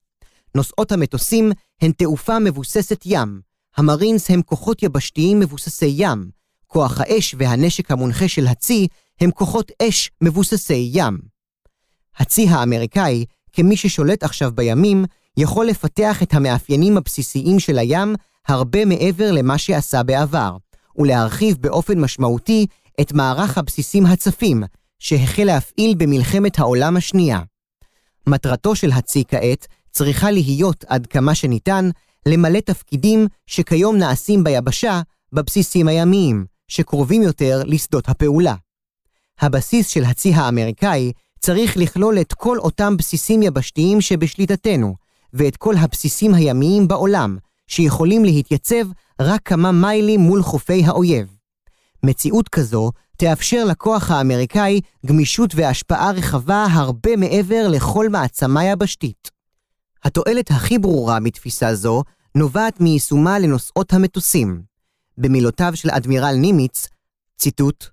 נושאות 0.55 0.91
המטוסים 0.91 1.51
הן 1.81 1.91
תעופה 1.91 2.39
מבוססת 2.39 3.01
ים, 3.05 3.41
המרינס 3.77 4.31
הם 4.31 4.41
כוחות 4.41 4.83
יבשתיים 4.83 5.39
מבוססי 5.39 5.93
ים, 5.97 6.29
כוח 6.67 7.01
האש 7.01 7.35
והנשק 7.37 7.91
המונחה 7.91 8.27
של 8.27 8.47
הצי 8.47 8.87
הם 9.21 9.31
כוחות 9.31 9.71
אש 9.81 10.11
מבוססי 10.21 10.89
ים. 10.93 11.17
הצי 12.17 12.47
האמריקאי, 12.49 13.25
כמי 13.53 13.77
ששולט 13.77 14.23
עכשיו 14.23 14.51
בימים, 14.55 15.05
יכול 15.37 15.65
לפתח 15.65 16.23
את 16.23 16.33
המאפיינים 16.33 16.97
הבסיסיים 16.97 17.59
של 17.59 17.77
הים 17.77 18.15
הרבה 18.47 18.85
מעבר 18.85 19.31
למה 19.31 19.57
שעשה 19.57 20.03
בעבר, 20.03 20.57
ולהרחיב 20.97 21.57
באופן 21.59 21.99
משמעותי 21.99 22.65
את 23.01 23.13
מערך 23.13 23.57
הבסיסים 23.57 24.05
הצפים, 24.05 24.63
שהחל 24.99 25.43
להפעיל 25.43 25.95
במלחמת 25.97 26.59
העולם 26.59 26.97
השנייה. 26.97 27.41
מטרתו 28.27 28.75
של 28.75 28.91
הצי 28.91 29.23
כעת 29.27 29.67
צריכה 29.91 30.31
להיות, 30.31 30.85
עד 30.87 31.07
כמה 31.07 31.35
שניתן, 31.35 31.89
למלא 32.25 32.59
תפקידים 32.59 33.27
שכיום 33.45 33.97
נעשים 33.97 34.43
ביבשה 34.43 35.01
בבסיסים 35.33 35.87
הימיים, 35.87 36.45
שקרובים 36.67 37.21
יותר 37.21 37.61
לשדות 37.65 38.09
הפעולה. 38.09 38.55
הבסיס 39.39 39.87
של 39.87 40.03
הצי 40.03 40.33
האמריקאי 40.33 41.11
צריך 41.39 41.77
לכלול 41.77 42.21
את 42.21 42.33
כל 42.33 42.57
אותם 42.57 42.97
בסיסים 42.97 43.43
יבשתיים 43.43 44.01
שבשליטתנו, 44.01 44.95
ואת 45.33 45.57
כל 45.57 45.75
הבסיסים 45.77 46.33
הימיים 46.33 46.87
בעולם, 46.87 47.37
שיכולים 47.67 48.25
להתייצב 48.25 48.85
רק 49.21 49.41
כמה 49.45 49.71
מיילים 49.71 50.19
מול 50.19 50.43
חופי 50.43 50.85
האויב. 50.85 51.36
מציאות 52.07 52.49
כזו 52.49 52.91
תאפשר 53.17 53.65
לכוח 53.65 54.11
האמריקאי 54.11 54.81
גמישות 55.05 55.55
והשפעה 55.55 56.11
רחבה 56.11 56.65
הרבה 56.71 57.15
מעבר 57.15 57.67
לכל 57.67 58.09
מעצמה 58.09 58.65
יבשתית. 58.65 59.31
התועלת 60.03 60.51
הכי 60.51 60.79
ברורה 60.79 61.19
מתפיסה 61.19 61.75
זו 61.75 62.03
נובעת 62.35 62.81
מיישומה 62.81 63.39
לנושאות 63.39 63.93
המטוסים. 63.93 64.61
במילותיו 65.17 65.71
של 65.75 65.89
אדמירל 65.89 66.35
נימיץ, 66.35 66.87
ציטוט, 67.37 67.85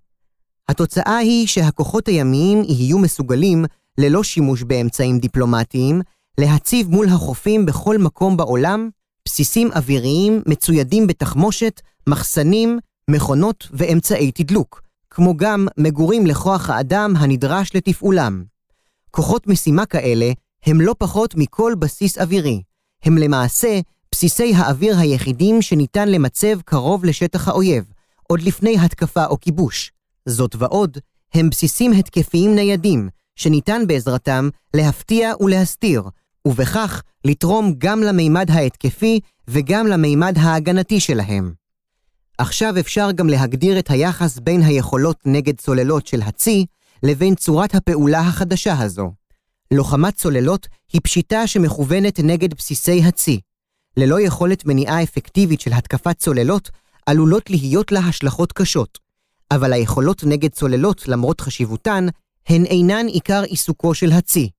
התוצאה 0.68 1.16
היא 1.16 1.46
שהכוחות 1.46 2.08
הימיים 2.08 2.62
יהיו 2.68 2.98
מסוגלים, 2.98 3.64
ללא 3.98 4.22
שימוש 4.22 4.62
באמצעים 4.62 5.18
דיפלומטיים, 5.18 6.00
להציב 6.40 6.88
מול 6.88 7.08
החופים 7.08 7.66
בכל 7.66 7.98
מקום 7.98 8.36
בעולם 8.36 8.90
בסיסים 9.24 9.70
אוויריים 9.72 10.42
מצוידים 10.46 11.06
בתחמושת, 11.06 11.80
מחסנים, 12.08 12.78
מכונות 13.10 13.68
ואמצעי 13.72 14.32
תדלוק, 14.32 14.82
כמו 15.10 15.36
גם 15.36 15.66
מגורים 15.78 16.26
לכוח 16.26 16.70
האדם 16.70 17.14
הנדרש 17.16 17.70
לתפעולם. 17.74 18.44
כוחות 19.10 19.46
משימה 19.46 19.86
כאלה 19.86 20.32
הם 20.66 20.80
לא 20.80 20.94
פחות 20.98 21.34
מכל 21.34 21.74
בסיס 21.78 22.18
אווירי. 22.18 22.62
הם 23.02 23.18
למעשה 23.18 23.80
בסיסי 24.12 24.54
האוויר 24.54 24.98
היחידים 24.98 25.62
שניתן 25.62 26.08
למצב 26.08 26.60
קרוב 26.64 27.04
לשטח 27.04 27.48
האויב, 27.48 27.84
עוד 28.28 28.42
לפני 28.42 28.78
התקפה 28.78 29.26
או 29.26 29.40
כיבוש. 29.40 29.92
זאת 30.26 30.56
ועוד, 30.58 30.98
הם 31.34 31.50
בסיסים 31.50 31.92
התקפיים 31.92 32.54
ניידים, 32.54 33.08
שניתן 33.36 33.86
בעזרתם 33.86 34.48
להפתיע 34.74 35.32
ולהסתיר, 35.40 36.02
ובכך 36.44 37.02
לתרום 37.24 37.74
גם 37.78 38.02
למימד 38.02 38.50
ההתקפי 38.50 39.20
וגם 39.48 39.86
למימד 39.86 40.38
ההגנתי 40.38 41.00
שלהם. 41.00 41.63
עכשיו 42.38 42.74
אפשר 42.80 43.12
גם 43.12 43.28
להגדיר 43.28 43.78
את 43.78 43.90
היחס 43.90 44.38
בין 44.38 44.62
היכולות 44.62 45.16
נגד 45.26 45.56
צוללות 45.60 46.06
של 46.06 46.22
הצי 46.22 46.66
לבין 47.02 47.34
צורת 47.34 47.74
הפעולה 47.74 48.20
החדשה 48.20 48.78
הזו. 48.78 49.12
לוחמת 49.70 50.14
צוללות 50.14 50.68
היא 50.92 51.00
פשיטה 51.04 51.46
שמכוונת 51.46 52.20
נגד 52.20 52.54
בסיסי 52.54 53.02
הצי. 53.02 53.40
ללא 53.96 54.20
יכולת 54.20 54.66
מניעה 54.66 55.02
אפקטיבית 55.02 55.60
של 55.60 55.72
התקפת 55.72 56.18
צוללות, 56.18 56.70
עלולות 57.06 57.50
להיות 57.50 57.92
לה 57.92 58.00
השלכות 58.00 58.52
קשות. 58.52 58.98
אבל 59.50 59.72
היכולות 59.72 60.24
נגד 60.24 60.50
צוללות, 60.50 61.08
למרות 61.08 61.40
חשיבותן, 61.40 62.06
הן 62.48 62.64
אינן 62.64 63.06
עיקר 63.06 63.42
עיסוקו 63.42 63.94
של 63.94 64.12
הצי. 64.12 64.50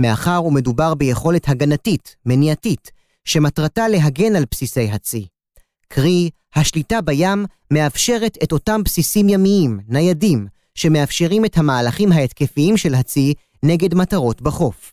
מאחר 0.00 0.44
ומדובר 0.44 0.94
ביכולת 0.94 1.48
הגנתית, 1.48 2.16
מניעתית, 2.26 2.90
שמטרתה 3.24 3.88
להגן 3.88 4.36
על 4.36 4.44
בסיסי 4.50 4.90
הצי. 4.90 5.26
קרי, 5.92 6.30
השליטה 6.54 7.00
בים 7.00 7.46
מאפשרת 7.70 8.38
את 8.42 8.52
אותם 8.52 8.82
בסיסים 8.84 9.28
ימיים, 9.28 9.80
ניידים, 9.88 10.46
שמאפשרים 10.74 11.44
את 11.44 11.58
המהלכים 11.58 12.12
ההתקפיים 12.12 12.76
של 12.76 12.94
הצי 12.94 13.34
נגד 13.62 13.94
מטרות 13.94 14.42
בחוף. 14.42 14.92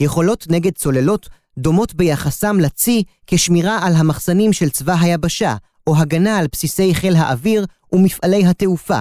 יכולות 0.00 0.46
נגד 0.50 0.72
צוללות 0.72 1.28
דומות 1.58 1.94
ביחסם 1.94 2.60
לצי 2.60 3.02
כשמירה 3.26 3.86
על 3.86 3.94
המחסנים 3.96 4.52
של 4.52 4.70
צבא 4.70 4.96
היבשה, 5.00 5.56
או 5.86 5.96
הגנה 5.96 6.38
על 6.38 6.46
בסיסי 6.52 6.94
חיל 6.94 7.16
האוויר 7.16 7.66
ומפעלי 7.92 8.46
התעופה. 8.46 9.00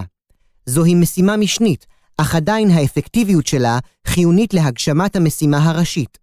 זוהי 0.65 0.95
משימה 0.95 1.37
משנית, 1.37 1.85
אך 2.17 2.35
עדיין 2.35 2.71
האפקטיביות 2.71 3.47
שלה 3.47 3.79
חיונית 4.07 4.53
להגשמת 4.53 5.15
המשימה 5.15 5.69
הראשית. 5.69 6.17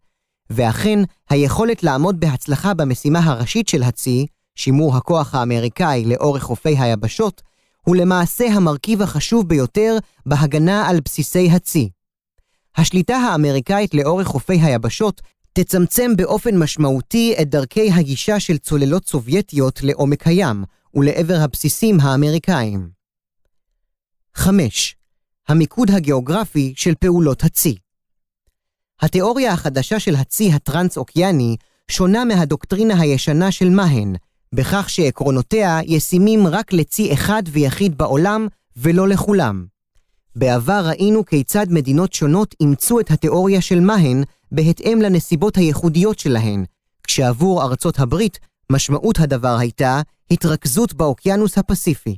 ואכן, 0.50 0.98
היכולת 1.30 1.82
לעמוד 1.82 2.20
בהצלחה 2.20 2.74
במשימה 2.74 3.18
הראשית 3.18 3.68
של 3.68 3.82
הצי, 3.82 4.26
שימור 4.56 4.96
הכוח 4.96 5.34
האמריקאי 5.34 6.04
לאורך 6.04 6.42
חופי 6.42 6.78
היבשות, 6.78 7.42
הוא 7.82 7.96
למעשה 7.96 8.46
המרכיב 8.46 9.02
החשוב 9.02 9.48
ביותר 9.48 9.98
בהגנה 10.26 10.88
על 10.88 11.00
בסיסי 11.04 11.50
הצי. 11.50 11.90
השליטה 12.76 13.16
האמריקאית 13.16 13.94
לאורך 13.94 14.26
חופי 14.26 14.60
היבשות 14.60 15.22
תצמצם 15.52 16.16
באופן 16.16 16.58
משמעותי 16.58 17.34
את 17.42 17.50
דרכי 17.50 17.92
הגישה 17.92 18.40
של 18.40 18.58
צוללות 18.58 19.06
סובייטיות 19.06 19.82
לעומק 19.82 20.26
הים 20.26 20.64
ולעבר 20.94 21.36
הבסיסים 21.40 22.00
האמריקאים. 22.00 22.90
5. 24.34 24.96
המיקוד 25.48 25.90
הגיאוגרפי 25.90 26.72
של 26.76 26.94
פעולות 26.94 27.44
הצי 27.44 27.76
התיאוריה 29.00 29.52
החדשה 29.52 30.00
של 30.00 30.14
הצי 30.14 30.52
הטרנס-אוקיאני 30.52 31.56
שונה 31.88 32.24
מהדוקטרינה 32.24 33.00
הישנה 33.00 33.52
של 33.52 33.70
מהן, 33.70 34.14
בכך 34.54 34.90
שעקרונותיה 34.90 35.78
ישימים 35.84 36.46
רק 36.46 36.72
לצי 36.72 37.12
אחד 37.12 37.42
ויחיד 37.50 37.98
בעולם 37.98 38.46
ולא 38.76 39.08
לכולם. 39.08 39.66
בעבר 40.36 40.82
ראינו 40.88 41.24
כיצד 41.24 41.66
מדינות 41.70 42.12
שונות 42.12 42.54
אימצו 42.60 43.00
את 43.00 43.10
התיאוריה 43.10 43.60
של 43.60 43.80
מהן 43.80 44.22
בהתאם 44.52 44.98
לנסיבות 45.02 45.56
הייחודיות 45.56 46.18
שלהן, 46.18 46.64
כשעבור 47.02 47.62
ארצות 47.62 47.98
הברית 47.98 48.38
משמעות 48.70 49.18
הדבר 49.18 49.56
הייתה 49.58 50.00
התרכזות 50.30 50.94
באוקיינוס 50.94 51.58
הפסיפי. 51.58 52.16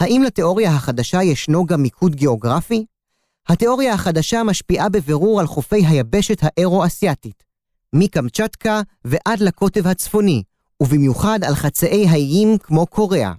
האם 0.00 0.22
לתיאוריה 0.26 0.70
החדשה 0.70 1.22
ישנו 1.22 1.66
גם 1.66 1.82
מיקוד 1.82 2.14
גיאוגרפי? 2.14 2.84
התיאוריה 3.48 3.94
החדשה 3.94 4.42
משפיעה 4.42 4.88
בבירור 4.88 5.40
על 5.40 5.46
חופי 5.46 5.86
היבשת 5.86 6.38
האירו-אסייתית, 6.42 7.42
מקמצ'טקה 7.92 8.80
ועד 9.04 9.40
לקוטב 9.40 9.86
הצפוני, 9.86 10.42
ובמיוחד 10.82 11.44
על 11.44 11.54
חצאי 11.54 12.08
האיים 12.08 12.58
כמו 12.58 12.86
קוריאה. 12.86 13.32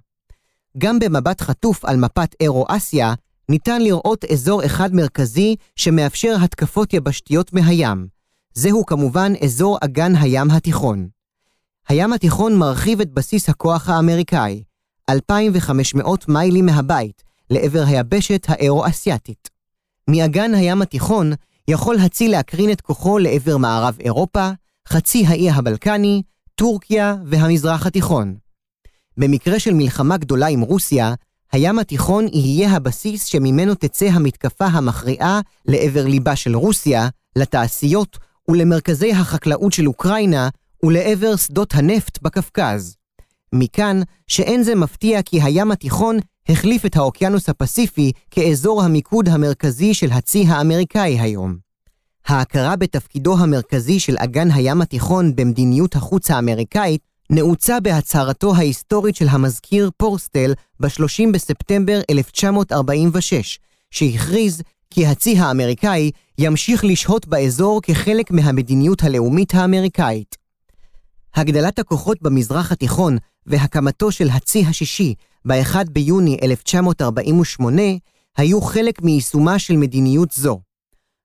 גם 0.77 0.99
במבט 0.99 1.41
חטוף 1.41 1.85
על 1.85 1.97
מפת 1.97 2.35
אירו-אסיה, 2.39 3.13
ניתן 3.49 3.81
לראות 3.81 4.25
אזור 4.25 4.65
אחד 4.65 4.93
מרכזי 4.93 5.55
שמאפשר 5.75 6.35
התקפות 6.41 6.93
יבשתיות 6.93 7.53
מהים. 7.53 8.07
זהו 8.53 8.85
כמובן 8.85 9.33
אזור 9.43 9.77
אגן 9.81 10.15
הים 10.15 10.51
התיכון. 10.51 11.07
הים 11.89 12.13
התיכון 12.13 12.55
מרחיב 12.55 13.01
את 13.01 13.13
בסיס 13.13 13.49
הכוח 13.49 13.89
האמריקאי, 13.89 14.63
2,500 15.09 16.27
מיילים 16.27 16.65
מהבית, 16.65 17.23
לעבר 17.49 17.83
היבשת 17.87 18.45
האירו-אסייתית. 18.49 19.49
מאגן 20.09 20.53
הים 20.53 20.81
התיכון 20.81 21.31
יכול 21.67 21.99
הצי 21.99 22.27
להקרין 22.27 22.71
את 22.71 22.81
כוחו 22.81 23.17
לעבר 23.17 23.57
מערב 23.57 23.97
אירופה, 23.99 24.49
חצי 24.87 25.25
האי 25.25 25.49
הבלקני, 25.49 26.21
טורקיה 26.63 27.15
והמזרח 27.25 27.85
התיכון. 27.85 28.35
במקרה 29.17 29.59
של 29.59 29.73
מלחמה 29.73 30.17
גדולה 30.17 30.47
עם 30.47 30.61
רוסיה, 30.61 31.13
הים 31.51 31.79
התיכון 31.79 32.27
יהיה 32.33 32.69
הבסיס 32.71 33.25
שממנו 33.25 33.75
תצא 33.75 34.05
המתקפה 34.05 34.65
המכריעה 34.65 35.41
לעבר 35.65 36.05
ליבה 36.05 36.35
של 36.35 36.55
רוסיה, 36.55 37.09
לתעשיות 37.35 38.17
ולמרכזי 38.47 39.11
החקלאות 39.11 39.73
של 39.73 39.87
אוקראינה 39.87 40.49
ולעבר 40.83 41.35
שדות 41.35 41.75
הנפט 41.75 42.21
בקווקז. 42.21 42.95
מכאן 43.53 44.01
שאין 44.27 44.63
זה 44.63 44.75
מפתיע 44.75 45.21
כי 45.21 45.41
הים 45.41 45.71
התיכון 45.71 46.17
החליף 46.49 46.85
את 46.85 46.95
האוקיינוס 46.95 47.49
הפסיפי 47.49 48.11
כאזור 48.31 48.83
המיקוד 48.83 49.29
המרכזי 49.29 49.93
של 49.93 50.11
הצי 50.11 50.45
האמריקאי 50.47 51.19
היום. 51.19 51.62
ההכרה 52.27 52.75
בתפקידו 52.75 53.37
המרכזי 53.37 53.99
של 53.99 54.15
אגן 54.17 54.51
הים 54.51 54.81
התיכון 54.81 55.35
במדיניות 55.35 55.95
החוץ 55.95 56.31
האמריקאית 56.31 57.01
נעוצה 57.29 57.79
בהצהרתו 57.79 58.55
ההיסטורית 58.55 59.15
של 59.15 59.27
המזכיר 59.29 59.89
פורסטל 59.97 60.53
ב-30 60.79 61.31
בספטמבר 61.33 62.01
1946, 62.09 63.59
שהכריז 63.91 64.61
כי 64.89 65.05
הצי 65.05 65.37
האמריקאי 65.37 66.11
ימשיך 66.37 66.85
לשהות 66.85 67.27
באזור 67.27 67.81
כחלק 67.81 68.31
מהמדיניות 68.31 69.03
הלאומית 69.03 69.53
האמריקאית. 69.53 70.37
הגדלת 71.35 71.79
הכוחות 71.79 72.21
במזרח 72.21 72.71
התיכון 72.71 73.17
והקמתו 73.45 74.11
של 74.11 74.29
הצי 74.29 74.65
השישי 74.65 75.13
ב-1 75.45 75.75
ביוני 75.91 76.37
1948 76.43 77.81
היו 78.37 78.61
חלק 78.61 79.01
מיישומה 79.01 79.59
של 79.59 79.77
מדיניות 79.77 80.31
זו. 80.31 80.59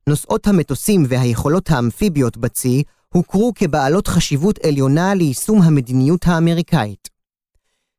נושאות 0.09 0.47
המטוסים 0.47 1.05
והיכולות 1.09 1.71
האמפיביות 1.71 2.37
בצי 2.37 2.83
הוכרו 3.15 3.53
כבעלות 3.55 4.07
חשיבות 4.07 4.59
עליונה 4.65 5.15
ליישום 5.15 5.63
המדיניות 5.63 6.27
האמריקאית. 6.27 7.09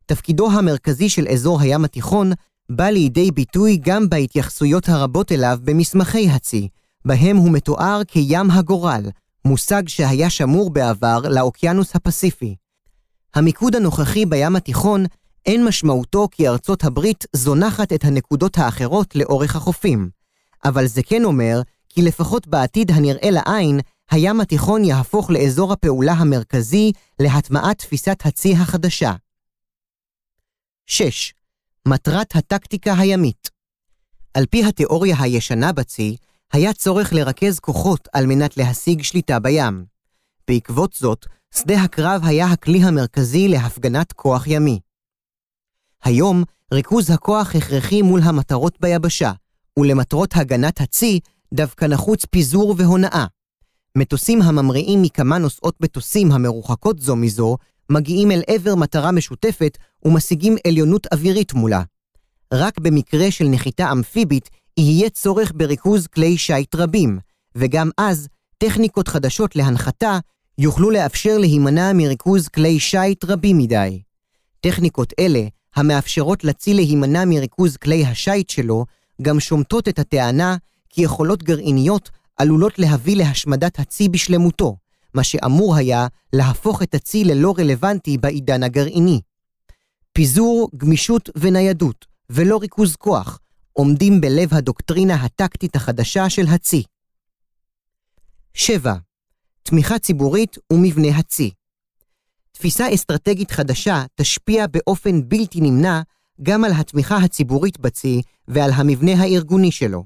תפקידו 0.06 0.52
המרכזי 0.52 1.10
של 1.10 1.28
אזור 1.28 1.62
הים 1.62 1.86
התיכון 1.86 2.32
בא 2.70 2.86
לידי 2.86 3.32
ביטוי 3.32 3.78
גם 3.82 4.10
בהתייחסויות 4.10 4.90
הרבות 4.90 5.32
אליו 5.32 5.58
במסמכי 5.64 6.30
הצי, 6.30 6.68
בהם 7.06 7.38
הוא 7.38 7.52
מתואר 7.52 8.02
כים 8.12 8.52
הגורל, 8.52 9.04
מושג 9.46 9.88
שהיה 9.88 10.30
שמור 10.30 10.70
בעבר 10.70 11.20
לאוקיינוס 11.30 11.96
הפסיפי. 11.96 12.56
המיקוד 13.36 13.76
הנוכחי 13.76 14.26
בים 14.26 14.56
התיכון 14.56 15.06
אין 15.46 15.66
משמעותו 15.66 16.28
כי 16.32 16.48
ארצות 16.48 16.84
הברית 16.84 17.26
זונחת 17.36 17.94
את 17.94 18.04
הנקודות 18.04 18.58
האחרות 18.58 19.16
לאורך 19.16 19.56
החופים, 19.56 20.10
אבל 20.66 20.88
זה 20.88 21.04
כן 21.04 21.24
אומר 21.24 21.62
כי 21.90 22.02
לפחות 22.02 22.48
בעתיד 22.48 22.92
הנראה 22.92 23.30
לעין, 23.32 23.80
הים 24.12 24.42
התיכון 24.42 24.84
יהפוך 24.84 25.30
לאזור 25.32 25.74
הפעולה 25.74 26.14
המרכזי 26.14 26.92
להטמעת 27.20 27.78
תפיסת 27.78 28.26
הצי 28.26 28.54
החדשה. 28.54 29.14
6. 30.86 31.34
מטרת 31.88 32.36
הטקטיקה 32.36 32.94
הימית 32.94 33.50
על 34.34 34.46
פי 34.46 34.66
התיאוריה 34.66 35.16
הישנה 35.20 35.72
בצי, 35.72 36.18
היה 36.54 36.74
צורך 36.74 37.14
לרכז 37.14 37.60
כוחות 37.60 38.08
על 38.14 38.26
מנת 38.26 38.58
להשיג 38.58 39.02
שליטה 39.02 39.40
בים. 39.40 39.86
בעקבות 40.48 40.94
זאת, 40.94 41.26
שדה 41.56 41.82
הקרב 41.82 42.22
היה 42.26 42.46
הכלי 42.46 42.84
המרכזי 42.84 43.48
להפגנת 43.48 44.14
כוח 44.14 44.48
ימי. 44.48 44.80
היום, 46.04 46.44
ריכוז 46.74 47.12
הכוח 47.12 47.56
הכרחי 47.56 48.02
מול 48.02 48.22
המטרות 48.24 48.78
ביבשה, 48.80 49.32
ולמטרות 49.80 50.36
הגנת 50.36 50.82
הצי 50.82 51.20
דווקא 51.54 51.86
נחוץ 51.86 52.26
פיזור 52.26 52.76
והונאה. 52.78 53.26
מטוסים 53.98 54.42
הממריאים 54.42 55.02
מכמה 55.02 55.38
נוסעות 55.38 55.82
מטוסים 55.82 56.32
המרוחקות 56.32 57.00
זו 57.00 57.16
מזו, 57.16 57.58
מגיעים 57.90 58.32
אל 58.32 58.42
עבר 58.48 58.76
מטרה 58.76 59.12
משותפת 59.12 59.78
ומשיגים 60.06 60.56
עליונות 60.68 61.08
אווירית 61.14 61.54
מולה. 61.54 61.84
רק 62.54 62.80
במקרה 62.80 63.32
של 63.32 63.46
נחיתה 63.46 63.92
אמפיבית 63.92 64.50
יהיה 64.78 65.10
צורך 65.10 65.52
בריכוז 65.56 66.08
כלי 66.08 66.38
שיט 66.38 66.76
רבים, 66.76 67.20
וגם 67.56 67.90
אז 67.98 68.28
טכניקות 68.58 69.08
חדשות 69.08 69.56
להנחתה 69.56 70.20
יוכלו 70.58 70.90
לאפשר 70.90 71.38
להימנע 71.38 71.94
מריכוז 71.94 72.48
כלי 72.48 72.80
שיט 72.80 73.26
רבים 73.26 73.58
מדי. 73.58 74.02
טכניקות 74.62 75.14
אלה, 75.20 75.44
המאפשרות 75.76 76.44
לצי 76.44 76.74
להימנע 76.74 77.26
מריכוז 77.26 77.78
כלי 77.78 78.06
השיט 78.06 78.50
שלו, 78.50 78.86
גם 79.22 79.40
שומטות 79.40 79.88
את 79.88 80.00
הטענה 80.00 80.58
כי 80.90 81.02
יכולות 81.02 81.44
גרעיניות 81.44 82.10
עלולות 82.38 82.80
להביא 82.80 83.16
להשמדת 83.16 83.80
הצי 83.80 84.10
בשלמותו, 84.10 84.78
מה 85.14 85.24
שאמור 85.24 85.76
היה 85.76 86.08
להפוך 86.34 86.84
את 86.84 86.96
הצי 86.96 87.24
ללא 87.24 87.54
רלוונטי 87.58 88.18
בעידן 88.18 88.64
הגרעיני. 88.64 89.22
פיזור, 90.14 90.70
גמישות 90.78 91.30
וניידות, 91.36 92.06
ולא 92.30 92.58
ריכוז 92.58 92.96
כוח, 92.96 93.40
עומדים 93.74 94.22
בלב 94.22 94.54
הדוקטרינה 94.54 95.16
הטקטית 95.16 95.76
החדשה 95.76 96.30
של 96.30 96.48
הצי. 96.48 96.84
7. 98.54 98.96
תמיכה 99.64 100.00
ציבורית 100.00 100.58
ומבנה 100.74 101.18
הצי. 101.18 101.52
תפיסה 102.52 102.94
אסטרטגית 102.94 103.52
חדשה 103.52 104.04
תשפיע 104.16 104.68
באופן 104.68 105.30
בלתי 105.30 105.62
נמנע 105.62 106.02
גם 106.44 106.64
על 106.64 106.72
התמיכה 106.72 107.18
הציבורית 107.18 107.80
בצי 107.80 108.22
ועל 108.48 108.72
המבנה 108.72 109.12
הארגוני 109.12 109.72
שלו. 109.72 110.04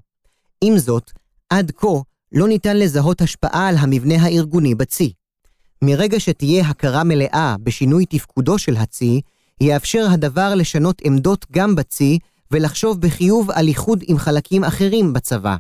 עם 0.66 0.78
זאת, 0.78 1.11
עד 1.49 1.72
כה 1.78 1.88
לא 2.32 2.47
ניתן 2.47 2.78
לזהות 2.78 3.22
השפעה 3.22 3.68
על 3.68 3.76
המבנה 3.78 4.16
הארגוני 4.16 4.76
בצי. 4.76 5.14
מרגע 5.82 6.20
שתהיה 6.20 6.68
הכרה 6.68 7.03
מלאה 7.03 7.55
בשינוי 7.64 8.05
תפקודו 8.05 8.57
של 8.57 8.78
הצי, 8.78 9.22
יאפשר 9.61 10.07
הדבר 10.11 10.55
לשנות 10.55 11.01
עמדות 11.03 11.45
גם 11.51 11.76
בצי 11.76 12.20
ולחשוב 12.51 13.01
בחיוב 13.01 13.51
על 13.51 13.68
איחוד 13.68 14.03
עם 14.07 14.18
חלקים 14.18 14.64
אחרים 14.64 15.14
בצבא. 15.14 15.55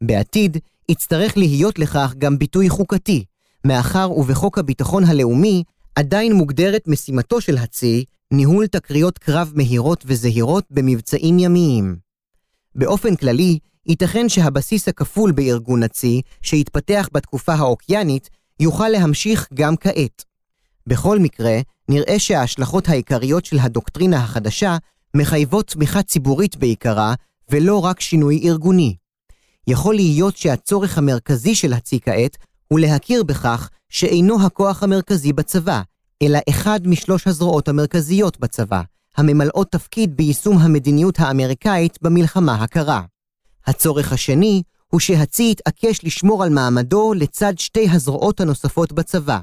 בעתיד, 0.00 0.56
יצטרך 0.88 1.36
להיות 1.36 1.78
לכך 1.78 2.14
גם 2.18 2.38
ביטוי 2.38 2.68
חוקתי, 2.68 3.24
מאחר 3.66 4.10
ובחוק 4.10 4.58
הביטחון 4.58 5.04
הלאומי 5.04 5.62
עדיין 5.96 6.32
מוגדרת 6.32 6.88
משימתו 6.88 7.40
של 7.40 7.58
הצי 7.58 8.04
ניהול 8.30 8.66
תקריות 8.66 9.18
קרב 9.18 9.52
מהירות 9.54 10.04
וזהירות 10.06 10.64
במבצעים 10.70 11.38
ימיים. 11.38 11.96
באופן 12.74 13.16
כללי, 13.16 13.58
ייתכן 13.86 14.28
שהבסיס 14.28 14.88
הכפול 14.88 15.32
בארגון 15.32 15.82
הצי, 15.82 16.22
שהתפתח 16.42 17.08
בתקופה 17.12 17.54
האוקיינית, 17.54 18.30
יוכל 18.60 18.88
להמשיך 18.88 19.48
גם 19.54 19.76
כעת. 19.76 20.24
בכל 20.86 21.18
מקרה, 21.18 21.60
נראה 21.88 22.18
שההשלכות 22.18 22.88
העיקריות 22.88 23.44
של 23.44 23.58
הדוקטרינה 23.58 24.16
החדשה 24.16 24.76
מחייבות 25.16 25.66
תמיכה 25.66 26.02
ציבורית 26.02 26.56
בעיקרה, 26.56 27.14
ולא 27.50 27.84
רק 27.84 28.00
שינוי 28.00 28.48
ארגוני. 28.48 28.96
יכול 29.66 29.94
להיות 29.94 30.36
שהצורך 30.36 30.98
המרכזי 30.98 31.54
של 31.54 31.72
הצי 31.72 32.00
כעת 32.00 32.36
הוא 32.68 32.80
להכיר 32.80 33.22
בכך 33.22 33.70
שאינו 33.88 34.46
הכוח 34.46 34.82
המרכזי 34.82 35.32
בצבא, 35.32 35.82
אלא 36.22 36.38
אחד 36.48 36.80
משלוש 36.84 37.26
הזרועות 37.26 37.68
המרכזיות 37.68 38.40
בצבא, 38.40 38.82
הממלאות 39.16 39.72
תפקיד 39.72 40.16
ביישום 40.16 40.58
המדיניות 40.58 41.20
האמריקאית 41.20 41.98
במלחמה 42.02 42.54
הקרה. 42.54 43.02
הצורך 43.66 44.12
השני 44.12 44.62
הוא 44.88 45.00
שהצי 45.00 45.50
יתעקש 45.50 46.04
לשמור 46.04 46.44
על 46.44 46.50
מעמדו 46.50 47.14
לצד 47.14 47.58
שתי 47.58 47.88
הזרועות 47.90 48.40
הנוספות 48.40 48.92
בצבא. 48.92 49.38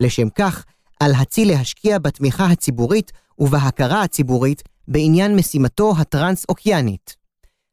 לשם 0.00 0.28
כך, 0.30 0.64
על 1.00 1.14
הצי 1.14 1.44
להשקיע 1.44 1.98
בתמיכה 1.98 2.46
הציבורית 2.46 3.12
ובהכרה 3.38 4.02
הציבורית 4.02 4.62
בעניין 4.88 5.36
משימתו 5.36 5.92
הטרנס-אוקיינית. 5.98 7.16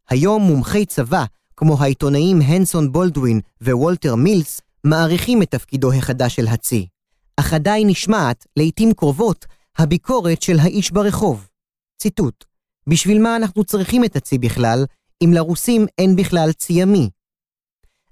היום 0.09 0.41
מומחי 0.41 0.85
צבא 0.85 1.25
כמו 1.57 1.77
העיתונאים 1.79 2.41
הנסון 2.41 2.91
בולדווין 2.91 3.39
ווולטר 3.61 4.15
מילס, 4.15 4.61
מעריכים 4.83 5.41
את 5.41 5.51
תפקידו 5.51 5.93
החדש 5.93 6.35
של 6.35 6.47
הצי. 6.47 6.87
אך 7.37 7.53
עדיין 7.53 7.87
נשמעת, 7.87 8.45
לעתים 8.57 8.93
קרובות, 8.93 9.45
הביקורת 9.77 10.41
של 10.41 10.59
האיש 10.59 10.91
ברחוב. 10.91 11.47
ציטוט: 11.97 12.45
בשביל 12.87 13.21
מה 13.21 13.35
אנחנו 13.35 13.63
צריכים 13.63 14.03
את 14.03 14.15
הצי 14.15 14.37
בכלל, 14.37 14.85
אם 15.23 15.33
לרוסים 15.33 15.85
אין 15.97 16.15
בכלל 16.15 16.51
צי 16.51 16.73
ימי? 16.73 17.09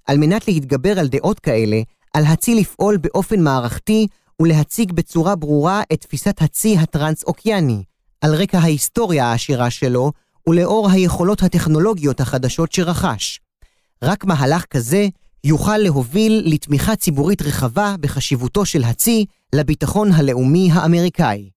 על 0.05 0.17
מנת 0.17 0.47
להתגבר 0.47 0.99
על 0.99 1.07
דעות 1.07 1.39
כאלה, 1.39 1.81
על 2.13 2.25
הצי 2.25 2.55
לפעול 2.55 2.97
באופן 2.97 3.39
מערכתי 3.39 4.07
ולהציג 4.41 4.91
בצורה 4.91 5.35
ברורה 5.35 5.81
את 5.93 6.01
תפיסת 6.01 6.41
הצי 6.41 6.77
הטרנס-אוקיאני, 6.77 7.83
על 8.21 8.35
רקע 8.35 8.57
ההיסטוריה 8.59 9.25
העשירה 9.25 9.69
שלו 9.69 10.11
ולאור 10.49 10.89
היכולות 10.89 11.43
הטכנולוגיות 11.43 12.21
החדשות 12.21 12.71
שרכש. 12.71 13.39
רק 14.03 14.25
מהלך 14.25 14.65
כזה 14.65 15.07
יוכל 15.43 15.77
להוביל 15.77 16.43
לתמיכה 16.45 16.95
ציבורית 16.95 17.41
רחבה 17.41 17.95
בחשיבותו 17.99 18.65
של 18.65 18.83
הצי 18.83 19.25
לביטחון 19.55 20.11
הלאומי 20.11 20.69
האמריקאי. 20.73 21.49